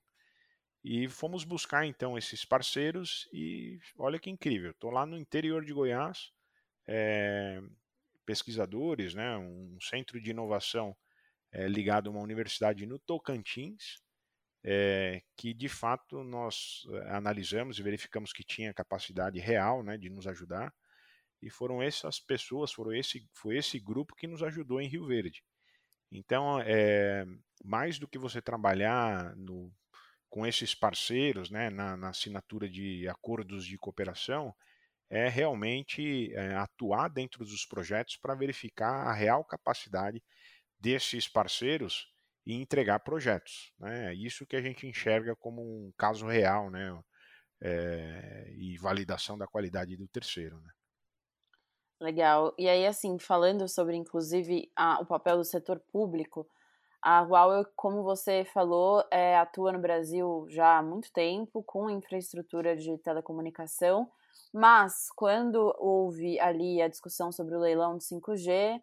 E 0.83 1.09
fomos 1.09 1.45
buscar 1.45 1.85
então 1.85 2.17
esses 2.17 2.45
parceiros 2.45 3.29
e 3.33 3.79
olha 3.99 4.19
que 4.19 4.31
incrível, 4.31 4.71
estou 4.71 4.91
lá 4.91 5.05
no 5.05 5.19
interior 5.19 5.65
de 5.65 5.75
Goiás, 5.75 6.33
é, 6.89 7.61
pesquisadores, 8.25 9.15
né, 9.15 9.37
um 9.37 9.79
centro 9.81 10.21
de 10.21 10.31
inovação 10.31 10.97
é, 11.53 11.69
ligado 11.69 12.09
a 12.09 12.13
uma 12.13 12.23
universidade 12.23 12.87
no 12.87 12.99
Tocantins, 12.99 14.01
é, 14.65 15.23
que 15.37 15.53
de 15.53 15.69
fato 15.69 16.25
nós 16.25 16.83
analisamos 17.09 17.79
e 17.79 17.83
verificamos 17.83 18.33
que 18.33 18.45
tinha 18.45 18.73
capacidade 18.73 19.39
real 19.39 19.83
né, 19.83 19.99
de 19.99 20.09
nos 20.09 20.27
ajudar, 20.27 20.73
e 21.43 21.51
foram 21.51 21.83
essas 21.83 22.21
pessoas, 22.21 22.73
foram 22.73 22.93
esse, 22.93 23.27
foi 23.35 23.57
esse 23.57 23.79
grupo 23.79 24.15
que 24.15 24.27
nos 24.27 24.43
ajudou 24.43 24.81
em 24.81 24.89
Rio 24.89 25.07
Verde. 25.07 25.43
Então, 26.13 26.61
é, 26.61 27.25
mais 27.65 27.99
do 27.99 28.09
que 28.09 28.19
você 28.19 28.43
trabalhar 28.43 29.35
no, 29.37 29.73
com 30.31 30.47
esses 30.47 30.75
parceiros, 30.75 31.51
né, 31.51 31.69
na, 31.69 31.97
na 31.97 32.11
assinatura 32.11 32.69
de 32.69 33.07
acordos 33.09 33.67
de 33.67 33.77
cooperação, 33.77 34.55
é 35.11 35.29
realmente 35.29 36.33
é, 36.35 36.55
atuar 36.55 37.09
dentro 37.09 37.45
dos 37.45 37.67
projetos 37.67 38.17
para 38.17 38.37
verificar 38.37 39.09
a 39.09 39.13
real 39.13 39.45
capacidade 39.45 40.23
desses 40.79 41.29
parceiros 41.29 42.07
e 42.47 42.55
entregar 42.55 43.01
projetos. 43.01 43.73
Né? 43.79 44.15
Isso 44.15 44.47
que 44.47 44.55
a 44.55 44.63
gente 44.63 44.87
enxerga 44.87 45.35
como 45.35 45.61
um 45.63 45.93
caso 45.99 46.27
real 46.27 46.71
né? 46.71 46.97
É, 47.63 48.55
e 48.57 48.79
validação 48.79 49.37
da 49.37 49.47
qualidade 49.47 49.97
do 49.97 50.09
terceiro. 50.09 50.59
Né? 50.61 50.71
Legal. 52.01 52.55
E 52.57 52.67
aí, 52.69 52.87
assim, 52.87 53.19
falando 53.19 53.69
sobre, 53.69 53.97
inclusive, 53.97 54.71
a, 54.75 55.01
o 55.01 55.07
papel 55.07 55.37
do 55.37 55.45
setor 55.45 55.79
público, 55.93 56.49
a 57.03 57.21
Huawei, 57.23 57.65
como 57.77 58.03
você 58.03 58.45
falou, 58.45 59.05
é, 59.11 59.37
atua 59.37 59.73
no 59.73 59.79
Brasil 59.79 60.47
já 60.49 60.79
há 60.79 60.83
muito 60.83 61.13
tempo 61.13 61.63
com 61.63 61.89
infraestrutura 61.91 62.77
de 62.77 62.99
telecomunicação 62.99 64.11
mas 64.53 65.09
quando 65.15 65.75
houve 65.79 66.39
ali 66.41 66.83
a 66.83 66.89
discussão 66.89 67.31
sobre 67.31 67.55
o 67.55 67.61
leilão 67.61 67.97
do 67.97 68.03
5G, 68.03 68.83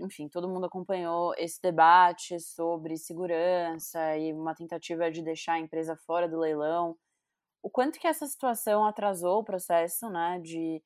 enfim, 0.00 0.28
todo 0.28 0.48
mundo 0.48 0.66
acompanhou 0.66 1.34
esse 1.36 1.60
debate 1.60 2.38
sobre 2.40 2.96
segurança 2.96 4.16
e 4.16 4.32
uma 4.32 4.54
tentativa 4.54 5.10
de 5.10 5.22
deixar 5.22 5.54
a 5.54 5.58
empresa 5.60 5.96
fora 5.96 6.28
do 6.28 6.38
leilão. 6.38 6.96
O 7.62 7.70
quanto 7.70 7.98
que 7.98 8.06
essa 8.06 8.26
situação 8.26 8.84
atrasou 8.84 9.40
o 9.40 9.44
processo 9.44 10.08
né, 10.10 10.40
de, 10.40 10.82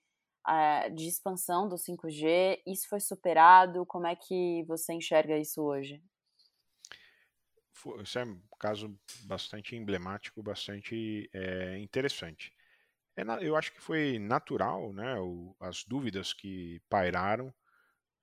de 0.94 1.08
expansão 1.08 1.68
do 1.68 1.76
5G? 1.76 2.60
Isso 2.66 2.88
foi 2.88 3.00
superado? 3.00 3.86
Como 3.86 4.06
é 4.06 4.16
que 4.16 4.64
você 4.66 4.94
enxerga 4.94 5.36
isso 5.38 5.62
hoje? 5.62 6.02
Esse 8.00 8.18
é 8.18 8.24
um 8.24 8.40
caso 8.58 8.98
bastante 9.24 9.76
emblemático, 9.76 10.42
bastante 10.42 11.28
é, 11.32 11.78
interessante. 11.78 12.52
É, 13.16 13.22
eu 13.40 13.56
acho 13.56 13.72
que 13.72 13.80
foi 13.80 14.18
natural, 14.18 14.92
né, 14.92 15.18
o, 15.18 15.54
as 15.60 15.84
dúvidas 15.84 16.32
que 16.32 16.80
pairaram 16.88 17.52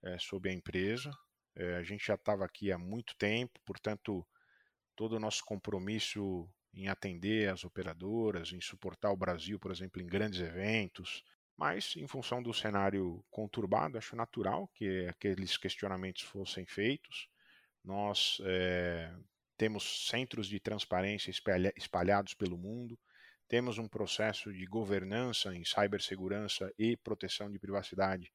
é, 0.03 0.17
sobre 0.17 0.49
a 0.49 0.53
empresa. 0.53 1.11
É, 1.55 1.75
a 1.75 1.83
gente 1.83 2.05
já 2.05 2.15
estava 2.15 2.45
aqui 2.45 2.71
há 2.71 2.77
muito 2.77 3.15
tempo, 3.17 3.59
portanto, 3.65 4.25
todo 4.95 5.13
o 5.13 5.19
nosso 5.19 5.43
compromisso 5.45 6.49
em 6.73 6.87
atender 6.87 7.49
as 7.49 7.63
operadoras, 7.63 8.51
em 8.51 8.61
suportar 8.61 9.11
o 9.11 9.17
Brasil, 9.17 9.59
por 9.59 9.71
exemplo, 9.71 10.01
em 10.01 10.07
grandes 10.07 10.41
eventos, 10.41 11.23
mas 11.57 11.95
em 11.95 12.07
função 12.07 12.43
do 12.43 12.53
cenário 12.53 13.23
conturbado, 13.29 13.97
acho 13.97 14.15
natural 14.15 14.67
que 14.73 15.07
aqueles 15.07 15.55
questionamentos 15.57 16.23
fossem 16.23 16.65
feitos. 16.65 17.29
Nós 17.83 18.39
é, 18.43 19.13
temos 19.57 20.07
centros 20.07 20.47
de 20.47 20.59
transparência 20.59 21.31
espalhados 21.75 22.33
pelo 22.33 22.57
mundo, 22.57 22.97
temos 23.47 23.77
um 23.77 23.87
processo 23.87 24.51
de 24.51 24.65
governança 24.65 25.55
em 25.55 25.63
cibersegurança 25.63 26.71
e 26.77 26.97
proteção 26.97 27.51
de 27.51 27.59
privacidade 27.59 28.31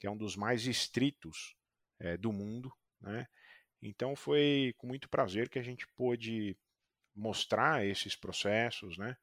que 0.00 0.06
é 0.06 0.10
um 0.10 0.16
dos 0.16 0.34
mais 0.34 0.66
estritos 0.66 1.54
é, 2.00 2.16
do 2.16 2.32
mundo. 2.32 2.72
Né? 3.00 3.28
Então 3.82 4.16
foi 4.16 4.74
com 4.78 4.86
muito 4.86 5.08
prazer 5.08 5.50
que 5.50 5.58
a 5.58 5.62
gente 5.62 5.86
pôde 5.94 6.56
mostrar 7.14 7.86
esses 7.86 8.16
processos, 8.16 8.96
né? 8.96 9.16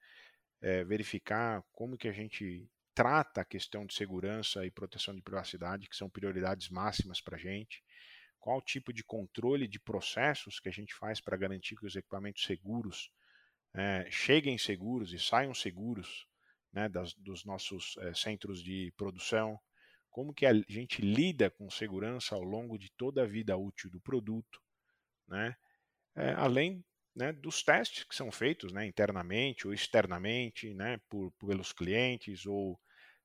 É, 0.59 0.83
verificar 0.83 1.63
como 1.71 1.97
que 1.97 2.07
a 2.07 2.11
gente 2.11 2.67
trata 2.93 3.41
a 3.41 3.45
questão 3.45 3.85
de 3.85 3.93
segurança 3.93 4.65
e 4.65 4.71
proteção 4.71 5.15
de 5.15 5.21
privacidade, 5.21 5.87
que 5.87 5.95
são 5.95 6.09
prioridades 6.09 6.69
máximas 6.69 7.21
para 7.21 7.35
a 7.35 7.39
gente, 7.39 7.83
qual 8.39 8.61
tipo 8.61 8.93
de 8.93 9.03
controle 9.03 9.67
de 9.67 9.79
processos 9.79 10.59
que 10.59 10.69
a 10.69 10.71
gente 10.71 10.93
faz 10.93 11.19
para 11.19 11.37
garantir 11.37 11.75
que 11.75 11.85
os 11.85 11.95
equipamentos 11.95 12.43
seguros 12.43 13.11
é, 13.73 14.07
cheguem 14.09 14.57
seguros 14.57 15.13
e 15.13 15.19
saiam 15.19 15.53
seguros 15.53 16.27
né, 16.71 16.89
das, 16.89 17.13
dos 17.13 17.45
nossos 17.45 17.95
é, 17.99 18.13
centros 18.13 18.63
de 18.63 18.93
produção, 18.97 19.59
como 20.09 20.33
que 20.33 20.45
a 20.45 20.53
gente 20.67 21.01
lida 21.01 21.49
com 21.49 21.69
segurança 21.69 22.35
ao 22.35 22.43
longo 22.43 22.77
de 22.77 22.89
toda 22.97 23.23
a 23.23 23.27
vida 23.27 23.55
útil 23.55 23.89
do 23.91 23.99
produto, 23.99 24.59
né? 25.27 25.55
é, 26.15 26.31
além 26.33 26.83
né, 27.15 27.31
dos 27.31 27.63
testes 27.63 28.03
que 28.03 28.15
são 28.15 28.31
feitos 28.31 28.73
né, 28.73 28.85
internamente 28.85 29.67
ou 29.67 29.73
externamente 29.73 30.73
né, 30.73 30.99
por, 31.09 31.31
pelos 31.33 31.71
clientes 31.71 32.45
ou 32.45 32.79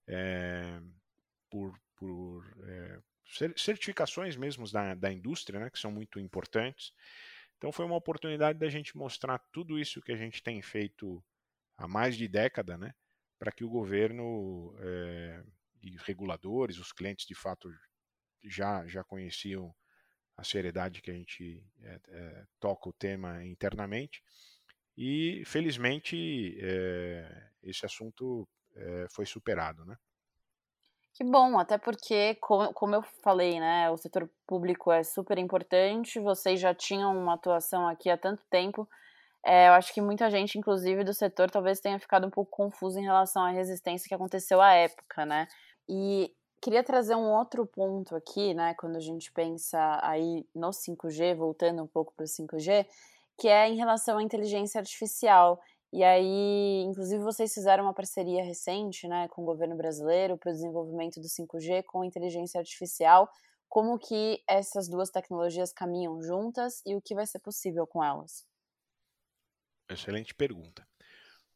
é, 0.07 0.81
por, 1.51 1.79
por 1.97 2.45
é, 2.67 2.99
certificações 3.57 4.37
mesmo 4.37 4.71
da, 4.71 4.95
da 4.95 5.13
indústria, 5.13 5.61
né, 5.61 5.71
que 5.71 5.79
são 5.79 5.91
muito 5.91 6.19
importantes. 6.19 6.93
Então 7.57 7.71
foi 7.73 7.85
uma 7.85 7.97
oportunidade 7.97 8.59
da 8.59 8.69
gente 8.69 8.97
mostrar 8.97 9.39
tudo 9.53 9.79
isso 9.79 10.03
que 10.03 10.13
a 10.13 10.17
gente 10.17 10.43
tem 10.43 10.61
feito 10.61 11.23
há 11.77 11.87
mais 11.87 12.17
de 12.17 12.27
década, 12.29 12.77
né, 12.77 12.95
para 13.39 13.53
que 13.53 13.65
o 13.65 13.69
governo 13.69 14.75
é, 14.79 15.43
e 15.81 15.97
os 15.97 16.03
reguladores, 16.03 16.79
os 16.79 16.93
clientes 16.93 17.27
de 17.27 17.35
fato 17.35 17.73
já, 18.45 18.87
já 18.87 19.05
conheciam 19.05 19.75
a 20.37 20.45
seriedade 20.45 21.01
que 21.01 21.11
a 21.11 21.15
gente 21.15 21.65
é, 21.83 22.01
é, 22.09 22.47
toca 22.59 22.89
o 22.89 22.93
tema 22.93 23.45
internamente. 23.45 24.23
E 24.97 25.43
felizmente 25.47 26.59
esse 27.63 27.87
assunto 27.87 28.47
foi 29.09 29.25
superado, 29.25 29.87
né? 29.87 29.97
Que 31.15 31.25
bom, 31.25 31.59
até 31.59 31.77
porque, 31.77 32.37
como 32.41 32.95
eu 32.95 33.03
falei, 33.23 33.61
né, 33.61 33.91
o 33.91 33.99
setor 33.99 34.31
público 34.47 34.91
é 34.91 35.03
super 35.03 35.37
importante, 35.39 36.19
vocês 36.19 36.59
já 36.59 36.75
tinham 36.75 37.15
uma 37.15 37.35
atuação 37.35 37.87
aqui 37.87 38.09
há 38.09 38.17
tanto 38.17 38.43
tempo. 38.49 38.89
É, 39.45 39.69
eu 39.69 39.73
acho 39.75 39.93
que 39.93 40.01
muita 40.01 40.31
gente, 40.31 40.59
inclusive 40.59 41.05
do 41.05 41.13
setor, 41.13 41.51
talvez 41.51 41.81
tenha 41.81 41.99
ficado 41.99 42.27
um 42.27 42.31
pouco 42.31 42.51
confusa 42.51 42.99
em 43.01 43.05
relação 43.05 43.45
à 43.45 43.51
resistência 43.51 44.09
que 44.09 44.15
aconteceu 44.15 44.61
à 44.63 44.73
época, 44.73 45.27
né? 45.27 45.49
E 45.89 46.33
queria 46.63 46.83
trazer 46.83 47.15
um 47.15 47.31
outro 47.33 47.67
ponto 47.67 48.17
aqui, 48.17 48.55
né, 48.55 48.75
quando 48.79 48.97
a 48.97 49.01
gente 49.01 49.31
pensa 49.33 50.01
aí 50.03 50.47
no 50.55 50.73
5G, 50.73 51.35
voltando 51.35 51.83
um 51.83 51.87
pouco 51.87 52.15
para 52.17 52.25
o 52.25 52.29
5G, 52.29 52.87
que 53.39 53.49
é 53.49 53.69
em 53.69 53.77
relação 53.77 54.17
à 54.19 54.23
inteligência 54.23 54.79
artificial. 54.81 55.61
E 55.93 56.03
aí, 56.03 56.83
inclusive, 56.85 57.23
vocês 57.23 57.53
fizeram 57.53 57.85
uma 57.85 57.93
parceria 57.93 58.43
recente 58.43 59.07
né, 59.07 59.29
com 59.29 59.43
o 59.43 59.45
governo 59.45 59.77
brasileiro 59.77 60.39
para 60.39 60.51
o 60.51 60.55
desenvolvimento 60.55 61.21
do 61.21 61.29
5G 61.29 61.83
com 61.85 62.03
inteligência 62.03 62.59
artificial. 62.59 63.31
Como 63.69 63.99
que 63.99 64.43
essas 64.49 64.89
duas 64.89 65.11
tecnologias 65.11 65.71
caminham 65.71 66.23
juntas 66.23 66.81
e 66.87 66.95
o 66.95 67.03
que 67.03 67.15
vai 67.15 67.27
ser 67.27 67.41
possível 67.41 67.87
com 67.87 68.03
elas? 68.03 68.47
Excelente 69.87 70.35
pergunta. 70.35 70.89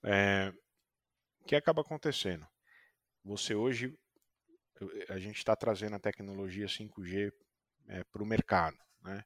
É, 0.04 0.52
o 1.40 1.44
que 1.46 1.56
acaba 1.56 1.80
acontecendo? 1.80 2.46
Você 3.24 3.54
hoje, 3.54 3.98
a 5.08 5.18
gente 5.18 5.38
está 5.38 5.56
trazendo 5.56 5.96
a 5.96 6.00
tecnologia 6.00 6.66
5G 6.66 7.32
é, 7.88 8.04
para 8.04 8.22
o 8.22 8.26
mercado. 8.26 8.76
Né? 9.00 9.24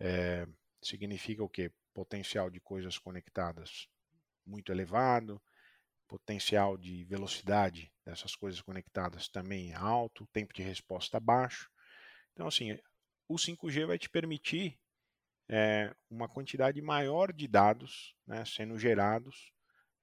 É, 0.00 0.46
significa 0.82 1.44
o 1.44 1.48
quê? 1.48 1.70
Potencial 1.94 2.50
de 2.50 2.58
coisas 2.58 2.98
conectadas 2.98 3.88
muito 4.46 4.72
elevado, 4.72 5.40
potencial 6.06 6.76
de 6.76 7.04
velocidade 7.04 7.92
dessas 8.04 8.36
coisas 8.36 8.60
conectadas 8.60 9.28
também 9.28 9.72
é 9.72 9.74
alto, 9.74 10.28
tempo 10.32 10.52
de 10.52 10.62
resposta 10.62 11.18
baixo. 11.18 11.70
Então, 12.32 12.46
assim, 12.46 12.78
o 13.28 13.36
5G 13.36 13.86
vai 13.86 13.98
te 13.98 14.08
permitir 14.08 14.78
é, 15.48 15.94
uma 16.10 16.28
quantidade 16.28 16.80
maior 16.80 17.32
de 17.32 17.48
dados 17.48 18.14
né, 18.26 18.44
sendo 18.44 18.78
gerados 18.78 19.52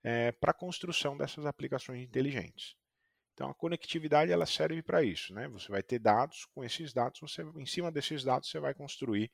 é, 0.03 0.31
para 0.31 0.51
a 0.51 0.55
construção 0.55 1.17
dessas 1.17 1.45
aplicações 1.45 2.01
inteligentes. 2.01 2.75
Então, 3.33 3.49
a 3.49 3.55
conectividade 3.55 4.31
ela 4.31 4.45
serve 4.45 4.83
para 4.83 5.03
isso. 5.03 5.33
Né? 5.33 5.47
Você 5.49 5.71
vai 5.71 5.81
ter 5.81 5.99
dados, 5.99 6.45
com 6.53 6.63
esses 6.63 6.93
dados, 6.93 7.19
você, 7.19 7.43
em 7.55 7.65
cima 7.65 7.91
desses 7.91 8.23
dados, 8.23 8.49
você 8.49 8.59
vai 8.59 8.73
construir 8.73 9.31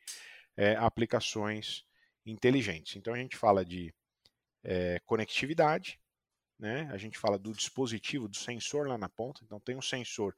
é, 0.56 0.76
aplicações 0.76 1.84
inteligentes. 2.26 2.96
Então, 2.96 3.14
a 3.14 3.18
gente 3.18 3.36
fala 3.36 3.66
de 3.66 3.94
é, 4.68 5.00
conectividade, 5.06 5.98
né? 6.60 6.90
A 6.92 6.98
gente 6.98 7.18
fala 7.18 7.40
do 7.40 7.54
dispositivo, 7.54 8.28
do 8.28 8.36
sensor 8.36 8.86
lá 8.88 8.98
na 8.98 9.08
ponta. 9.08 9.42
Então 9.44 9.60
tem 9.62 9.78
um 9.78 9.82
sensor, 9.82 10.36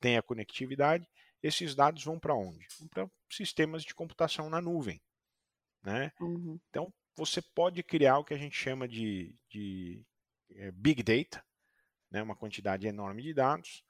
tem 0.00 0.18
a 0.18 0.22
conectividade. 0.22 1.08
Esses 1.42 1.74
dados 1.74 2.04
vão 2.04 2.18
para 2.18 2.34
onde? 2.34 2.66
Vão 2.78 2.88
para 2.88 3.10
sistemas 3.30 3.82
de 3.82 3.94
computação 3.94 4.50
na 4.50 4.60
nuvem, 4.60 5.00
né? 5.82 6.12
Uhum. 6.20 6.60
Então 6.68 6.92
você 7.16 7.40
pode 7.40 7.82
criar 7.82 8.18
o 8.18 8.24
que 8.24 8.34
a 8.34 8.38
gente 8.38 8.54
chama 8.54 8.86
de, 8.86 9.34
de 9.48 10.04
é, 10.50 10.70
big 10.70 11.02
data, 11.02 11.42
né? 12.10 12.22
Uma 12.22 12.36
quantidade 12.36 12.86
enorme 12.86 13.22
de 13.22 13.32
dados. 13.32 13.82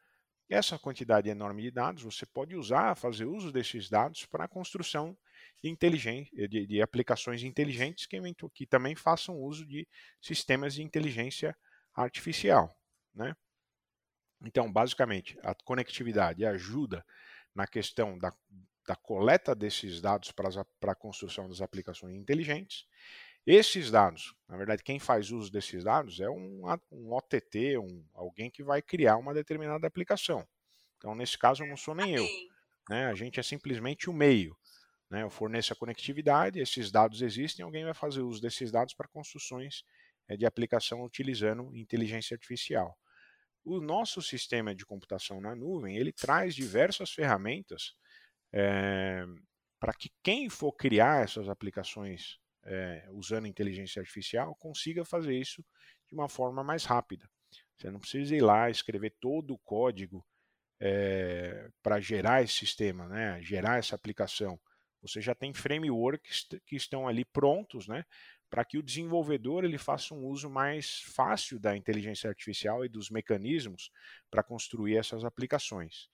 Essa 0.48 0.78
quantidade 0.78 1.28
enorme 1.28 1.62
de 1.62 1.70
dados 1.72 2.04
você 2.04 2.24
pode 2.26 2.54
usar, 2.54 2.96
fazer 2.96 3.24
uso 3.24 3.50
desses 3.50 3.88
dados 3.88 4.24
para 4.26 4.44
a 4.44 4.48
construção 4.48 5.18
de, 5.62 6.48
de, 6.48 6.66
de 6.66 6.82
aplicações 6.82 7.42
inteligentes 7.42 8.06
que, 8.06 8.18
que 8.54 8.66
também 8.66 8.94
façam 8.96 9.36
uso 9.36 9.66
de 9.66 9.86
sistemas 10.20 10.74
de 10.74 10.82
inteligência 10.82 11.56
artificial. 11.94 12.76
Né? 13.14 13.34
Então, 14.42 14.72
basicamente, 14.72 15.38
a 15.42 15.54
conectividade 15.54 16.44
ajuda 16.44 17.04
na 17.54 17.66
questão 17.66 18.18
da, 18.18 18.32
da 18.86 18.96
coleta 18.96 19.54
desses 19.54 20.00
dados 20.00 20.32
para, 20.32 20.64
para 20.80 20.92
a 20.92 20.96
construção 20.96 21.48
das 21.48 21.60
aplicações 21.60 22.16
inteligentes. 22.16 22.86
Esses 23.46 23.90
dados, 23.90 24.34
na 24.48 24.56
verdade, 24.56 24.82
quem 24.82 24.98
faz 24.98 25.30
uso 25.30 25.50
desses 25.50 25.84
dados 25.84 26.20
é 26.20 26.28
um, 26.28 26.62
um 26.92 27.12
OTT, 27.12 27.78
um, 27.78 28.04
alguém 28.14 28.50
que 28.50 28.62
vai 28.62 28.82
criar 28.82 29.16
uma 29.16 29.34
determinada 29.34 29.86
aplicação. 29.86 30.46
Então, 30.96 31.14
nesse 31.14 31.38
caso, 31.38 31.64
não 31.64 31.76
sou 31.76 31.94
nem 31.94 32.14
eu. 32.14 32.26
Né? 32.88 33.06
A 33.06 33.14
gente 33.14 33.40
é 33.40 33.42
simplesmente 33.42 34.10
o 34.10 34.12
meio. 34.12 34.56
Né? 35.10 35.22
Eu 35.22 35.30
forneço 35.30 35.72
a 35.72 35.76
conectividade, 35.76 36.60
esses 36.60 36.90
dados 36.90 37.20
existem, 37.20 37.64
alguém 37.64 37.84
vai 37.84 37.94
fazer 37.94 38.20
uso 38.20 38.40
desses 38.40 38.70
dados 38.70 38.94
para 38.94 39.08
construções 39.08 39.82
é, 40.28 40.36
de 40.36 40.46
aplicação 40.46 41.02
utilizando 41.02 41.74
inteligência 41.76 42.34
artificial. 42.34 42.96
O 43.64 43.80
nosso 43.80 44.22
sistema 44.22 44.74
de 44.74 44.86
computação 44.86 45.40
na 45.40 45.54
nuvem, 45.54 45.96
ele 45.96 46.12
traz 46.12 46.54
diversas 46.54 47.10
ferramentas 47.10 47.94
é, 48.52 49.24
para 49.78 49.92
que 49.92 50.10
quem 50.22 50.48
for 50.48 50.72
criar 50.72 51.24
essas 51.24 51.48
aplicações 51.48 52.38
é, 52.64 53.06
usando 53.10 53.46
inteligência 53.46 54.00
artificial 54.00 54.54
consiga 54.56 55.04
fazer 55.04 55.34
isso 55.34 55.64
de 56.06 56.14
uma 56.14 56.28
forma 56.28 56.62
mais 56.62 56.84
rápida. 56.84 57.28
Você 57.76 57.90
não 57.90 57.98
precisa 57.98 58.36
ir 58.36 58.42
lá 58.42 58.70
escrever 58.70 59.14
todo 59.18 59.54
o 59.54 59.58
código 59.58 60.24
é, 60.78 61.70
para 61.82 62.00
gerar 62.00 62.42
esse 62.42 62.54
sistema, 62.54 63.08
né, 63.08 63.40
gerar 63.42 63.78
essa 63.78 63.94
aplicação. 63.94 64.60
Você 65.02 65.20
já 65.20 65.34
tem 65.34 65.54
frameworks 65.54 66.46
que 66.66 66.76
estão 66.76 67.08
ali 67.08 67.24
prontos, 67.24 67.88
né, 67.88 68.04
para 68.50 68.64
que 68.64 68.76
o 68.76 68.82
desenvolvedor 68.82 69.64
ele 69.64 69.78
faça 69.78 70.12
um 70.12 70.26
uso 70.26 70.50
mais 70.50 71.00
fácil 71.02 71.58
da 71.58 71.76
inteligência 71.76 72.28
artificial 72.28 72.84
e 72.84 72.88
dos 72.88 73.08
mecanismos 73.08 73.90
para 74.30 74.42
construir 74.42 74.96
essas 74.96 75.24
aplicações. 75.24 76.08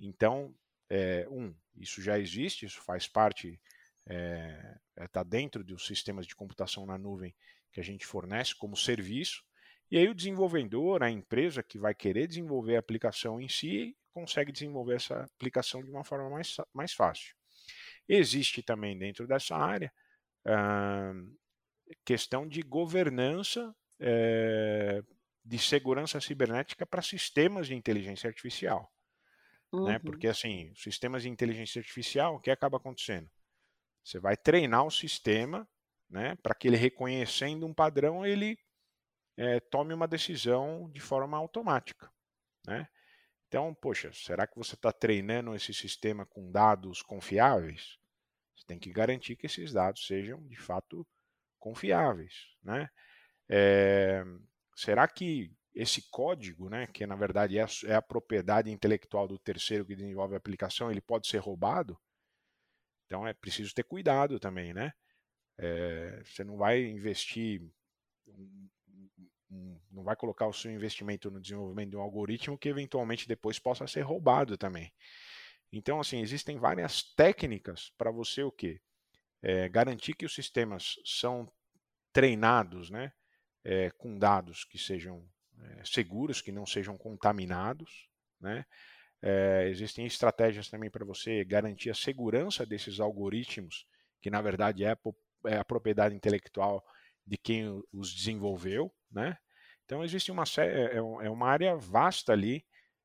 Então, 0.00 0.54
é, 0.88 1.26
um, 1.30 1.54
isso 1.76 2.02
já 2.02 2.18
existe, 2.18 2.64
isso 2.66 2.80
faz 2.82 3.06
parte, 3.06 3.60
está 4.00 4.14
é, 4.14 4.78
é 4.96 5.08
tá 5.08 5.22
dentro 5.22 5.62
dos 5.62 5.86
sistemas 5.86 6.26
de 6.26 6.34
computação 6.34 6.86
na 6.86 6.98
nuvem 6.98 7.34
que 7.72 7.80
a 7.80 7.84
gente 7.84 8.06
fornece 8.06 8.54
como 8.54 8.76
serviço. 8.76 9.44
E 9.90 9.98
aí 9.98 10.08
o 10.08 10.14
desenvolvedor, 10.14 11.02
a 11.02 11.10
empresa 11.10 11.62
que 11.62 11.78
vai 11.78 11.94
querer 11.94 12.26
desenvolver 12.26 12.76
a 12.76 12.80
aplicação 12.80 13.40
em 13.40 13.48
si, 13.48 13.96
consegue 14.12 14.52
desenvolver 14.52 14.96
essa 14.96 15.24
aplicação 15.24 15.82
de 15.82 15.90
uma 15.90 16.04
forma 16.04 16.30
mais, 16.30 16.56
mais 16.72 16.92
fácil. 16.92 17.34
Existe 18.08 18.62
também 18.62 18.98
dentro 18.98 19.26
dessa 19.26 19.56
área 19.56 19.92
uh, 20.46 21.36
questão 22.04 22.46
de 22.46 22.62
governança 22.62 23.74
uh, 24.00 25.16
de 25.44 25.58
segurança 25.58 26.20
cibernética 26.20 26.86
para 26.86 27.02
sistemas 27.02 27.66
de 27.66 27.74
inteligência 27.74 28.28
artificial. 28.28 28.92
Né? 29.72 29.78
Uhum. 29.78 29.86
Né? 29.86 29.98
Porque, 29.98 30.28
assim, 30.28 30.72
sistemas 30.76 31.22
de 31.22 31.28
inteligência 31.28 31.80
artificial, 31.80 32.36
o 32.36 32.40
que 32.40 32.50
acaba 32.50 32.76
acontecendo? 32.76 33.30
Você 34.04 34.18
vai 34.18 34.36
treinar 34.36 34.84
o 34.84 34.90
sistema 34.90 35.68
né, 36.10 36.36
para 36.42 36.54
que 36.54 36.68
ele, 36.68 36.76
reconhecendo 36.76 37.66
um 37.66 37.72
padrão, 37.72 38.26
ele 38.26 38.58
é, 39.36 39.60
tome 39.60 39.94
uma 39.94 40.06
decisão 40.06 40.90
de 40.90 41.00
forma 41.00 41.36
automática. 41.36 42.10
Né? 42.66 42.86
Então, 43.52 43.74
poxa, 43.74 44.10
será 44.14 44.46
que 44.46 44.56
você 44.56 44.74
está 44.74 44.90
treinando 44.90 45.54
esse 45.54 45.74
sistema 45.74 46.24
com 46.24 46.50
dados 46.50 47.02
confiáveis? 47.02 47.98
Você 48.56 48.64
tem 48.66 48.78
que 48.78 48.90
garantir 48.90 49.36
que 49.36 49.44
esses 49.44 49.74
dados 49.74 50.06
sejam 50.06 50.42
de 50.48 50.56
fato 50.56 51.06
confiáveis, 51.58 52.32
né? 52.62 52.88
É, 53.50 54.24
será 54.74 55.06
que 55.06 55.52
esse 55.74 56.08
código, 56.10 56.70
né, 56.70 56.86
que 56.86 57.06
na 57.06 57.14
verdade 57.14 57.58
é 57.58 57.62
a, 57.62 57.66
é 57.84 57.94
a, 57.94 58.00
propriedade 58.00 58.70
intelectual 58.70 59.28
do 59.28 59.38
terceiro 59.38 59.84
que 59.84 59.96
desenvolve 59.96 60.32
a 60.32 60.38
aplicação, 60.38 60.90
ele 60.90 61.02
pode 61.02 61.28
ser 61.28 61.36
roubado? 61.36 62.00
Então 63.04 63.26
é 63.26 63.34
preciso 63.34 63.74
ter 63.74 63.84
cuidado 63.84 64.40
também, 64.40 64.72
né? 64.72 64.94
É, 65.58 66.22
você 66.24 66.42
não 66.42 66.56
vai 66.56 66.82
investir 66.82 67.70
não 69.90 70.02
vai 70.02 70.16
colocar 70.16 70.46
o 70.46 70.52
seu 70.52 70.70
investimento 70.70 71.30
no 71.30 71.40
desenvolvimento 71.40 71.90
de 71.90 71.96
um 71.96 72.00
algoritmo 72.00 72.58
que 72.58 72.68
eventualmente 72.68 73.28
depois 73.28 73.58
possa 73.58 73.86
ser 73.86 74.02
roubado 74.02 74.56
também. 74.56 74.92
Então, 75.72 76.00
assim, 76.00 76.20
existem 76.20 76.58
várias 76.58 77.02
técnicas 77.14 77.92
para 77.96 78.10
você 78.10 78.42
o 78.42 78.52
quê? 78.52 78.80
é, 79.42 79.68
garantir 79.68 80.14
que 80.14 80.24
os 80.24 80.34
sistemas 80.34 80.94
são 81.04 81.50
treinados 82.12 82.90
né, 82.90 83.12
é, 83.64 83.90
com 83.90 84.18
dados 84.18 84.64
que 84.64 84.78
sejam 84.78 85.26
é, 85.60 85.82
seguros, 85.84 86.40
que 86.40 86.52
não 86.52 86.64
sejam 86.64 86.96
contaminados. 86.96 88.08
Né? 88.40 88.64
É, 89.20 89.68
existem 89.68 90.06
estratégias 90.06 90.68
também 90.68 90.90
para 90.90 91.04
você 91.04 91.44
garantir 91.44 91.90
a 91.90 91.94
segurança 91.94 92.64
desses 92.64 93.00
algoritmos, 93.00 93.86
que 94.20 94.30
na 94.30 94.40
verdade 94.40 94.84
é 94.84 94.92
a, 94.92 94.98
é 95.46 95.56
a 95.56 95.64
propriedade 95.64 96.14
intelectual 96.14 96.84
de 97.26 97.36
quem 97.36 97.82
os 97.92 98.14
desenvolveu. 98.14 98.92
Né? 99.10 99.36
Então 99.92 100.02
existe 100.02 100.32
uma, 100.32 100.44
é, 100.56 100.96
é 100.96 101.30
uma 101.30 101.48
área 101.50 101.76
vasta 101.76 102.32
ali 102.32 102.64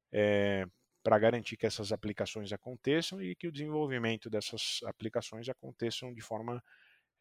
é, 0.10 0.66
para 1.04 1.20
garantir 1.20 1.58
que 1.58 1.66
essas 1.66 1.92
aplicações 1.92 2.54
aconteçam 2.54 3.22
e 3.22 3.36
que 3.36 3.46
o 3.46 3.52
desenvolvimento 3.52 4.30
dessas 4.30 4.80
aplicações 4.86 5.50
aconteçam 5.50 6.14
de 6.14 6.22
forma 6.22 6.64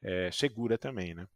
é, 0.01 0.31
segura 0.31 0.79
também, 0.79 1.15
né? 1.15 1.27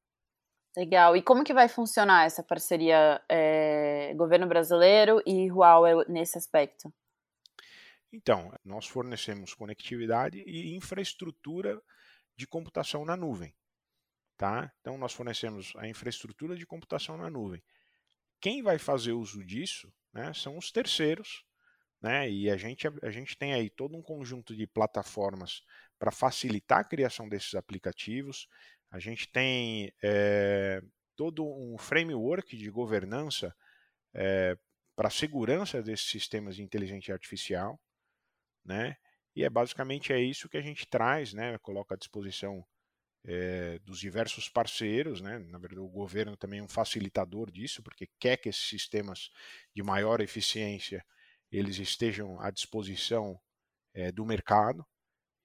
Legal. 0.77 1.16
E 1.16 1.23
como 1.23 1.43
que 1.43 1.53
vai 1.53 1.69
funcionar 1.69 2.25
essa 2.25 2.40
parceria 2.40 3.21
é, 3.29 4.14
governo 4.14 4.47
brasileiro 4.47 5.21
e 5.27 5.51
Huawei 5.51 6.05
nesse 6.07 6.38
aspecto? 6.38 6.95
Então, 8.12 8.57
nós 8.64 8.87
fornecemos 8.87 9.55
conectividade 9.55 10.40
e 10.47 10.77
infraestrutura 10.77 11.83
de 12.37 12.47
computação 12.47 13.05
na 13.05 13.16
nuvem. 13.16 13.53
Tá? 14.37 14.73
Então, 14.81 14.97
nós 14.97 15.12
fornecemos 15.12 15.73
a 15.75 15.88
infraestrutura 15.88 16.55
de 16.55 16.64
computação 16.64 17.16
na 17.16 17.29
nuvem. 17.29 17.61
Quem 18.40 18.62
vai 18.62 18.79
fazer 18.79 19.12
uso 19.12 19.44
disso 19.44 19.92
né, 20.12 20.33
são 20.35 20.57
os 20.57 20.72
terceiros 20.72 21.44
né? 22.00 22.31
E 22.31 22.50
a 22.50 22.57
gente, 22.57 22.87
a 23.03 23.11
gente 23.11 23.37
tem 23.37 23.53
aí 23.53 23.68
todo 23.68 23.96
um 23.96 24.03
conjunto 24.03 24.57
de 24.57 24.66
plataformas 24.66 25.62
para 25.98 26.11
facilitar 26.11 26.79
a 26.81 26.85
criação 26.85 27.29
desses 27.29 27.55
aplicativos. 27.55 28.48
A 28.90 28.98
gente 28.98 29.29
tem 29.31 29.92
é, 30.03 30.81
todo 31.14 31.44
um 31.44 31.76
framework 31.79 32.57
de 32.57 32.70
governança 32.70 33.55
é, 34.14 34.57
para 34.96 35.09
a 35.09 35.11
segurança 35.11 35.83
desses 35.83 36.09
sistemas 36.09 36.57
de 36.57 36.62
inteligência 36.62 37.12
artificial, 37.12 37.79
né? 38.64 38.96
E 39.37 39.44
é 39.44 39.50
basicamente 39.50 40.12
é 40.12 40.20
isso 40.20 40.48
que 40.48 40.57
a 40.57 40.62
gente 40.62 40.87
traz, 40.87 41.33
né? 41.35 41.57
Coloca 41.59 41.94
à 41.94 41.98
disposição 41.98 42.64
é, 43.24 43.78
dos 43.80 43.98
diversos 44.00 44.48
parceiros, 44.48 45.20
né? 45.20 45.38
Na 45.38 45.59
verdade, 45.59 45.80
o 45.80 45.88
governo 45.88 46.37
também 46.37 46.61
é 46.61 46.62
um 46.62 46.68
facilitador 46.68 47.50
disso, 47.50 47.83
porque 47.83 48.09
quer 48.18 48.37
que 48.37 48.48
esses 48.48 48.68
sistemas 48.68 49.30
de 49.74 49.83
maior 49.83 50.20
eficiência 50.20 51.04
eles 51.50 51.78
estejam 51.78 52.40
à 52.40 52.50
disposição 52.50 53.38
é, 53.92 54.12
do 54.12 54.24
mercado 54.24 54.87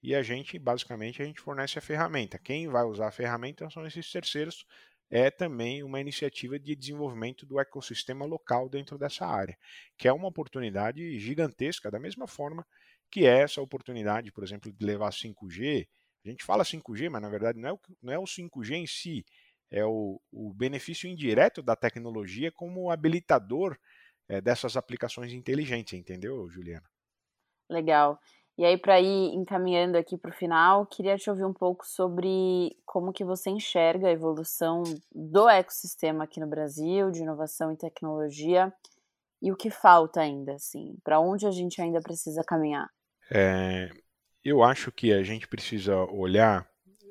e 0.02 0.14
a 0.14 0.22
gente, 0.22 0.58
basicamente, 0.58 1.20
a 1.20 1.24
gente 1.24 1.40
fornece 1.40 1.78
a 1.78 1.82
ferramenta. 1.82 2.38
Quem 2.38 2.68
vai 2.68 2.84
usar 2.84 3.08
a 3.08 3.10
ferramenta 3.10 3.68
são 3.70 3.86
esses 3.86 4.10
terceiros. 4.10 4.64
É 5.10 5.30
também 5.30 5.82
uma 5.82 6.00
iniciativa 6.00 6.58
de 6.58 6.76
desenvolvimento 6.76 7.46
do 7.46 7.58
ecossistema 7.60 8.24
local 8.24 8.68
dentro 8.68 8.98
dessa 8.98 9.26
área, 9.26 9.56
que 9.96 10.08
é 10.08 10.12
uma 10.12 10.28
oportunidade 10.28 11.18
gigantesca, 11.18 11.90
da 11.90 11.98
mesma 11.98 12.26
forma 12.26 12.66
que 13.10 13.24
é 13.26 13.40
essa 13.40 13.60
oportunidade, 13.60 14.32
por 14.32 14.44
exemplo, 14.44 14.72
de 14.72 14.84
levar 14.84 15.12
5G. 15.12 15.88
A 16.26 16.30
gente 16.30 16.44
fala 16.44 16.64
5G, 16.64 17.08
mas 17.08 17.22
na 17.22 17.28
verdade 17.28 17.58
não 17.58 17.68
é 17.68 17.72
o, 17.72 17.80
não 18.02 18.12
é 18.12 18.18
o 18.18 18.24
5G 18.24 18.74
em 18.74 18.86
si, 18.86 19.24
é 19.70 19.84
o, 19.84 20.20
o 20.32 20.52
benefício 20.52 21.08
indireto 21.08 21.62
da 21.62 21.76
tecnologia 21.76 22.50
como 22.52 22.90
habilitador 22.90 23.76
é, 24.28 24.40
dessas 24.40 24.76
aplicações 24.76 25.32
inteligentes, 25.32 25.98
entendeu, 25.98 26.48
Juliana? 26.50 26.88
Legal. 27.70 28.18
E 28.58 28.64
aí, 28.64 28.78
para 28.78 28.98
ir 29.00 29.34
encaminhando 29.34 29.98
aqui 29.98 30.16
para 30.16 30.30
o 30.30 30.34
final, 30.34 30.86
queria 30.86 31.16
te 31.18 31.28
ouvir 31.28 31.44
um 31.44 31.52
pouco 31.52 31.86
sobre 31.86 32.74
como 32.86 33.12
que 33.12 33.22
você 33.22 33.50
enxerga 33.50 34.08
a 34.08 34.12
evolução 34.12 34.82
do 35.14 35.46
ecossistema 35.46 36.24
aqui 36.24 36.40
no 36.40 36.46
Brasil, 36.46 37.10
de 37.10 37.20
inovação 37.20 37.70
e 37.70 37.76
tecnologia, 37.76 38.72
e 39.42 39.52
o 39.52 39.56
que 39.56 39.68
falta 39.68 40.22
ainda, 40.22 40.54
assim, 40.54 40.96
para 41.04 41.20
onde 41.20 41.46
a 41.46 41.50
gente 41.50 41.82
ainda 41.82 42.00
precisa 42.00 42.42
caminhar. 42.42 42.88
É, 43.30 43.90
eu 44.48 44.62
acho 44.62 44.92
que 44.92 45.12
a 45.12 45.22
gente 45.22 45.48
precisa 45.48 45.96
olhar 45.96 46.70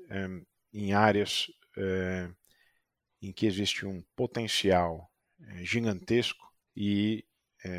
é, 0.10 0.28
em 0.74 0.94
áreas 0.94 1.48
é, 1.78 2.30
em 3.22 3.34
que 3.34 3.46
existe 3.46 3.86
um 3.86 4.02
potencial 4.16 5.12
é, 5.42 5.64
gigantesco 5.66 6.54
e 6.76 7.26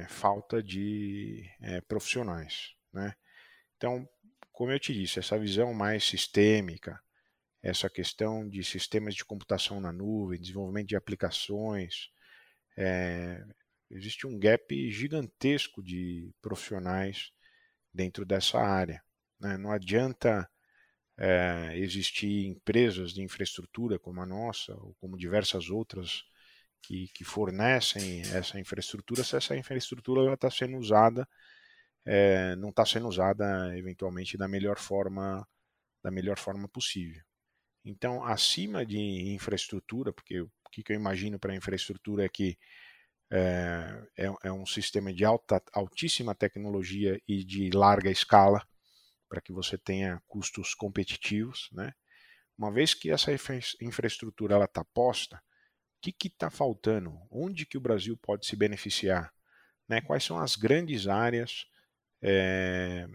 falta 0.09 0.61
de 0.61 1.49
profissionais. 1.87 2.75
Né? 2.92 3.14
Então, 3.77 4.09
como 4.51 4.73
eu 4.73 4.81
te 4.81 4.92
disse, 4.92 5.21
essa 5.21 5.38
visão 5.38 5.73
mais 5.73 6.03
sistêmica, 6.03 7.01
essa 7.62 7.88
questão 7.88 8.49
de 8.49 8.64
sistemas 8.64 9.14
de 9.14 9.25
computação 9.25 9.81
na 9.81 9.92
nuvem, 9.92 10.40
desenvolvimento 10.40 10.88
de 10.88 10.97
aplicações, 10.97 12.11
é, 12.77 13.45
existe 13.88 14.27
um 14.27 14.37
gap 14.37 14.90
gigantesco 14.90 15.81
de 15.81 16.35
profissionais 16.42 17.31
dentro 17.95 18.25
dessa 18.25 18.59
área. 18.59 19.06
Né? 19.40 19.57
Não 19.57 19.70
adianta 19.70 20.49
é, 21.18 21.72
existir 21.77 22.46
empresas 22.46 23.12
de 23.12 23.22
infraestrutura 23.22 23.99
como 23.99 24.20
a 24.20 24.27
nossa, 24.27 24.75
ou 24.75 24.94
como 25.01 25.16
diversas 25.16 25.70
outras 25.70 26.25
que, 26.83 27.09
que 27.09 27.25
fornecem 27.25 28.22
essa 28.33 28.61
infraestrutura, 28.61 29.25
se 29.25 29.37
essa 29.37 29.57
infraestrutura 29.57 30.33
está 30.33 30.51
sendo 30.51 30.77
usada, 30.79 31.29
é, 32.05 32.55
não 32.57 32.68
está 32.70 32.87
sendo 32.87 33.09
usada 33.09 33.77
eventualmente 33.77 34.38
da 34.38 34.46
melhor 34.46 34.79
forma, 34.79 35.46
da 36.03 36.11
melhor 36.11 36.38
forma 36.38 36.68
possível. 36.68 37.22
Então, 37.85 38.25
acima 38.25 38.85
de 38.85 38.99
infraestrutura, 39.33 40.12
porque 40.12 40.40
o 40.40 40.51
que, 40.72 40.83
eu 40.92 40.96
imagino 40.96 41.38
para 41.38 41.55
infraestrutura 41.55 42.25
é 42.25 42.29
que 42.29 42.59
é, 43.31 44.07
é, 44.16 44.35
é, 44.44 44.53
um 44.53 44.66
sistema 44.66 45.12
de 45.12 45.25
alta, 45.25 45.62
altíssima 45.72 46.35
tecnologia 46.35 47.20
e 47.27 47.44
de 47.44 47.70
larga 47.70 48.11
escala, 48.11 48.64
para 49.29 49.41
que 49.41 49.53
você 49.53 49.77
tenha 49.77 50.23
custos 50.27 50.75
competitivos. 50.75 51.69
Né? 51.73 51.93
Uma 52.57 52.73
vez 52.73 52.95
que 52.95 53.11
essa 53.11 53.31
infraestrutura 53.81 54.62
está 54.65 54.85
posta, 54.85 55.43
que 56.01 56.29
está 56.29 56.51
faltando? 56.51 57.19
Onde 57.31 57.67
que 57.67 57.77
o 57.77 57.81
Brasil 57.81 58.17
pode 58.17 58.47
se 58.47 58.57
beneficiar? 58.57 59.33
Né? 59.89 60.01
Quais 60.01 60.25
são 60.25 60.39
as 60.39 60.57
grandes 60.57 61.07
áreas 61.07 61.67
é, 62.23 63.09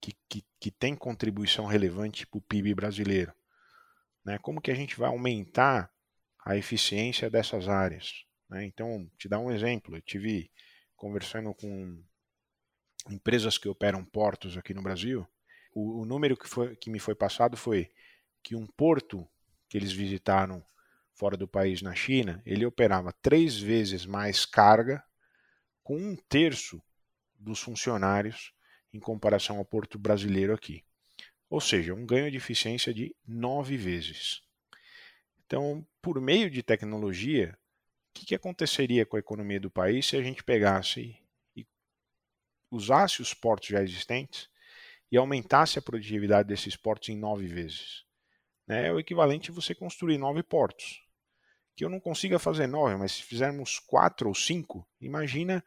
que, 0.00 0.16
que, 0.28 0.44
que 0.60 0.70
têm 0.70 0.94
contribuição 0.94 1.66
relevante 1.66 2.26
para 2.26 2.38
o 2.38 2.42
PIB 2.42 2.74
brasileiro? 2.74 3.32
Né? 4.24 4.38
Como 4.38 4.60
que 4.60 4.70
a 4.70 4.74
gente 4.74 4.96
vai 4.96 5.08
aumentar 5.08 5.92
a 6.44 6.56
eficiência 6.56 7.30
dessas 7.30 7.68
áreas? 7.68 8.24
Né? 8.48 8.64
Então, 8.64 9.10
te 9.18 9.28
dar 9.28 9.38
um 9.38 9.50
exemplo, 9.50 9.96
eu 9.96 10.02
tive 10.02 10.50
conversando 10.96 11.54
com 11.54 12.02
empresas 13.08 13.56
que 13.56 13.68
operam 13.68 14.04
portos 14.04 14.56
aqui 14.56 14.74
no 14.74 14.82
Brasil, 14.82 15.26
o, 15.78 16.00
o 16.00 16.04
número 16.04 16.36
que, 16.36 16.48
foi, 16.48 16.74
que 16.74 16.90
me 16.90 16.98
foi 16.98 17.14
passado 17.14 17.56
foi 17.56 17.90
que 18.42 18.56
um 18.56 18.66
porto 18.66 19.28
que 19.68 19.76
eles 19.78 19.92
visitaram 19.92 20.64
fora 21.14 21.36
do 21.36 21.46
país 21.46 21.82
na 21.82 21.94
China, 21.94 22.42
ele 22.44 22.66
operava 22.66 23.12
três 23.12 23.58
vezes 23.58 24.04
mais 24.04 24.44
carga 24.44 25.02
com 25.82 25.96
um 25.96 26.16
terço 26.16 26.82
dos 27.34 27.60
funcionários 27.60 28.52
em 28.92 28.98
comparação 28.98 29.58
ao 29.58 29.64
porto 29.64 29.98
brasileiro 29.98 30.52
aqui. 30.52 30.84
Ou 31.48 31.60
seja, 31.60 31.94
um 31.94 32.04
ganho 32.04 32.30
de 32.30 32.36
eficiência 32.36 32.92
de 32.92 33.14
nove 33.26 33.76
vezes. 33.76 34.42
Então, 35.46 35.86
por 36.02 36.20
meio 36.20 36.50
de 36.50 36.62
tecnologia, 36.62 37.56
o 38.10 38.14
que, 38.14 38.26
que 38.26 38.34
aconteceria 38.34 39.06
com 39.06 39.16
a 39.16 39.20
economia 39.20 39.60
do 39.60 39.70
país 39.70 40.06
se 40.06 40.16
a 40.16 40.22
gente 40.22 40.42
pegasse 40.42 41.16
e 41.56 41.66
usasse 42.70 43.22
os 43.22 43.32
portos 43.32 43.68
já 43.68 43.82
existentes 43.82 44.48
e 45.10 45.16
aumentasse 45.16 45.78
a 45.78 45.82
produtividade 45.82 46.48
desses 46.48 46.76
portos 46.76 47.08
em 47.08 47.18
nove 47.18 47.46
vezes? 47.46 48.04
É 48.68 48.92
o 48.92 48.98
equivalente 48.98 49.50
a 49.50 49.54
você 49.54 49.74
construir 49.74 50.18
nove 50.18 50.42
portos 50.42 51.00
que 51.78 51.84
eu 51.84 51.88
não 51.88 52.00
consiga 52.00 52.40
fazer 52.40 52.66
nove, 52.66 52.96
mas 52.96 53.12
se 53.12 53.22
fizermos 53.22 53.78
quatro 53.78 54.26
ou 54.26 54.34
cinco, 54.34 54.84
imagina 55.00 55.64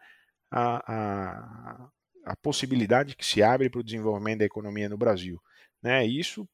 a, 0.52 0.94
a, 0.94 1.90
a 2.26 2.36
possibilidade 2.36 3.16
que 3.16 3.26
se 3.26 3.42
abre 3.42 3.70
para 3.70 3.80
o 3.80 3.84
desenvolvimento 3.84 4.40
da 4.40 4.46
economia 4.46 4.90
no 4.90 4.98
Brasil. 4.98 5.42
Né? 5.82 6.06
E 6.06 6.20
isso 6.20 6.46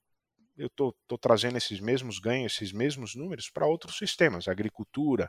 eu 0.55 0.67
estou 0.67 1.17
trazendo 1.19 1.57
esses 1.57 1.79
mesmos 1.79 2.19
ganhos, 2.19 2.53
esses 2.53 2.71
mesmos 2.71 3.15
números 3.15 3.49
para 3.49 3.65
outros 3.65 3.97
sistemas, 3.97 4.47
agricultura, 4.47 5.27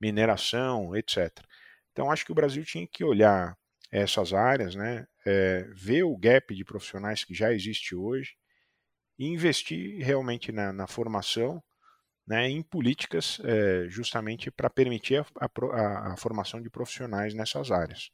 mineração, 0.00 0.96
etc. 0.96 1.30
Então 1.92 2.10
acho 2.10 2.24
que 2.24 2.32
o 2.32 2.34
Brasil 2.34 2.64
tinha 2.64 2.88
que 2.90 3.04
olhar 3.04 3.54
essas 3.90 4.32
áreas, 4.32 4.74
né, 4.74 5.06
é, 5.24 5.62
ver 5.74 6.02
o 6.04 6.16
gap 6.16 6.54
de 6.54 6.64
profissionais 6.64 7.24
que 7.24 7.34
já 7.34 7.52
existe 7.52 7.94
hoje 7.94 8.34
e 9.18 9.26
investir 9.26 10.04
realmente 10.04 10.52
na, 10.52 10.72
na 10.72 10.86
formação 10.86 11.62
né, 12.26 12.48
em 12.48 12.62
políticas 12.62 13.38
é, 13.44 13.88
justamente 13.88 14.50
para 14.50 14.68
permitir 14.68 15.16
a, 15.18 15.26
a, 15.40 16.12
a, 16.12 16.16
formação 16.16 16.60
de 16.60 16.68
profissionais 16.68 17.34
nessas 17.34 17.70
áreas. 17.70 18.10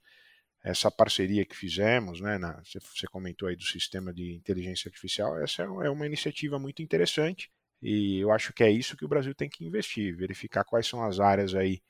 essa 0.65 0.91
parceria 0.91 1.45
que 1.47 1.57
fizemos, 1.57 2.21
né, 2.21 2.39
na, 2.39 2.61
você 2.63 3.07
comentou 3.11 3.49
aí 3.49 3.57
do 3.57 3.65
sistema 3.65 4.13
de 4.13 4.35
inteligência 4.35 4.89
artificial, 4.89 5.43
essa 5.43 5.63
é, 5.63 5.67
é 5.67 5.91
uma 5.91 6.07
iniciativa 6.07 6.59
muito 6.59 6.83
interessante 6.83 7.51
e 7.83 8.19
eu 8.21 8.31
acho 8.31 8.53
que 8.53 8.63
é 8.63 8.71
isso 8.71 8.97
que 8.97 9.05
o 9.05 9.09
Brasil 9.09 9.35
tem 9.35 9.49
que 9.49 9.65
investir, 9.65 10.17
verificar 10.17 10.65
quais 10.65 10.87
são 10.87 11.03
as 11.03 11.19
áreas 11.19 11.55
aí 11.55 11.83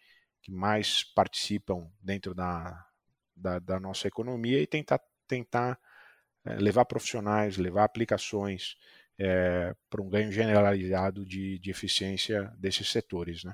que 0.42 0.52
mais 0.52 1.04
participam 1.14 1.90
dentro 2.00 2.34
da, 2.34 2.84
da, 3.34 3.58
da 3.58 3.80
nossa 3.80 4.08
economia 4.08 4.60
e 4.60 4.66
tentar, 4.66 5.00
tentar 5.26 5.78
é, 6.44 6.54
levar 6.56 6.84
profissionais, 6.84 7.56
levar 7.56 7.84
aplicações 7.84 8.76
é, 9.18 9.74
para 9.88 10.02
um 10.02 10.08
ganho 10.08 10.32
generalizado 10.32 11.24
de, 11.24 11.58
de 11.58 11.70
eficiência 11.70 12.52
desses 12.58 12.90
setores. 12.90 13.44
Né? 13.44 13.52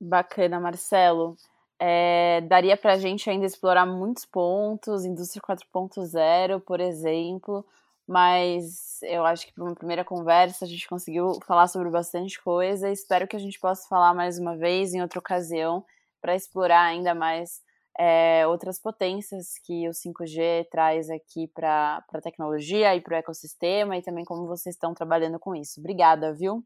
Bacana, 0.00 0.60
Marcelo. 0.60 1.36
É, 1.80 2.40
daria 2.42 2.76
para 2.76 2.94
a 2.94 2.98
gente 2.98 3.30
ainda 3.30 3.46
explorar 3.46 3.86
muitos 3.86 4.24
pontos, 4.24 5.04
indústria 5.04 5.40
4.0, 5.40 6.60
por 6.60 6.80
exemplo, 6.80 7.64
mas 8.06 9.00
eu 9.02 9.24
acho 9.24 9.46
que 9.46 9.52
para 9.52 9.62
uma 9.62 9.74
primeira 9.76 10.04
conversa 10.04 10.64
a 10.64 10.68
gente 10.68 10.88
conseguiu 10.88 11.38
falar 11.46 11.68
sobre 11.68 11.90
bastante 11.90 12.42
coisa. 12.42 12.90
Espero 12.90 13.28
que 13.28 13.36
a 13.36 13.38
gente 13.38 13.60
possa 13.60 13.86
falar 13.86 14.12
mais 14.12 14.38
uma 14.38 14.56
vez 14.56 14.92
em 14.92 15.02
outra 15.02 15.20
ocasião 15.20 15.84
para 16.20 16.34
explorar 16.34 16.82
ainda 16.82 17.14
mais 17.14 17.62
é, 17.98 18.46
outras 18.46 18.80
potências 18.80 19.58
que 19.64 19.88
o 19.88 19.92
5G 19.92 20.68
traz 20.70 21.10
aqui 21.10 21.48
para 21.48 22.04
a 22.12 22.20
tecnologia 22.20 22.94
e 22.94 23.00
para 23.00 23.16
o 23.16 23.18
ecossistema 23.18 23.96
e 23.96 24.02
também 24.02 24.24
como 24.24 24.46
vocês 24.46 24.74
estão 24.74 24.94
trabalhando 24.94 25.38
com 25.38 25.54
isso. 25.54 25.80
Obrigada, 25.80 26.32
viu? 26.32 26.64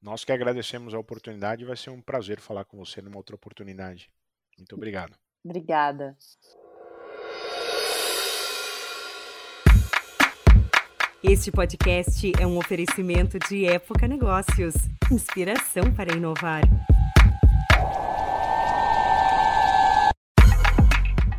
Nós 0.00 0.24
que 0.24 0.30
agradecemos 0.30 0.94
a 0.94 0.98
oportunidade, 0.98 1.64
vai 1.64 1.76
ser 1.76 1.90
um 1.90 2.00
prazer 2.00 2.40
falar 2.40 2.64
com 2.64 2.76
você 2.78 3.02
numa 3.02 3.16
outra 3.16 3.34
oportunidade. 3.34 4.10
Muito 4.56 4.76
obrigado. 4.76 5.16
Obrigada. 5.44 6.16
Este 11.22 11.50
podcast 11.50 12.32
é 12.40 12.46
um 12.46 12.56
oferecimento 12.56 13.38
de 13.48 13.66
Época 13.66 14.06
Negócios 14.06 14.74
inspiração 15.10 15.92
para 15.94 16.14
inovar. 16.14 16.62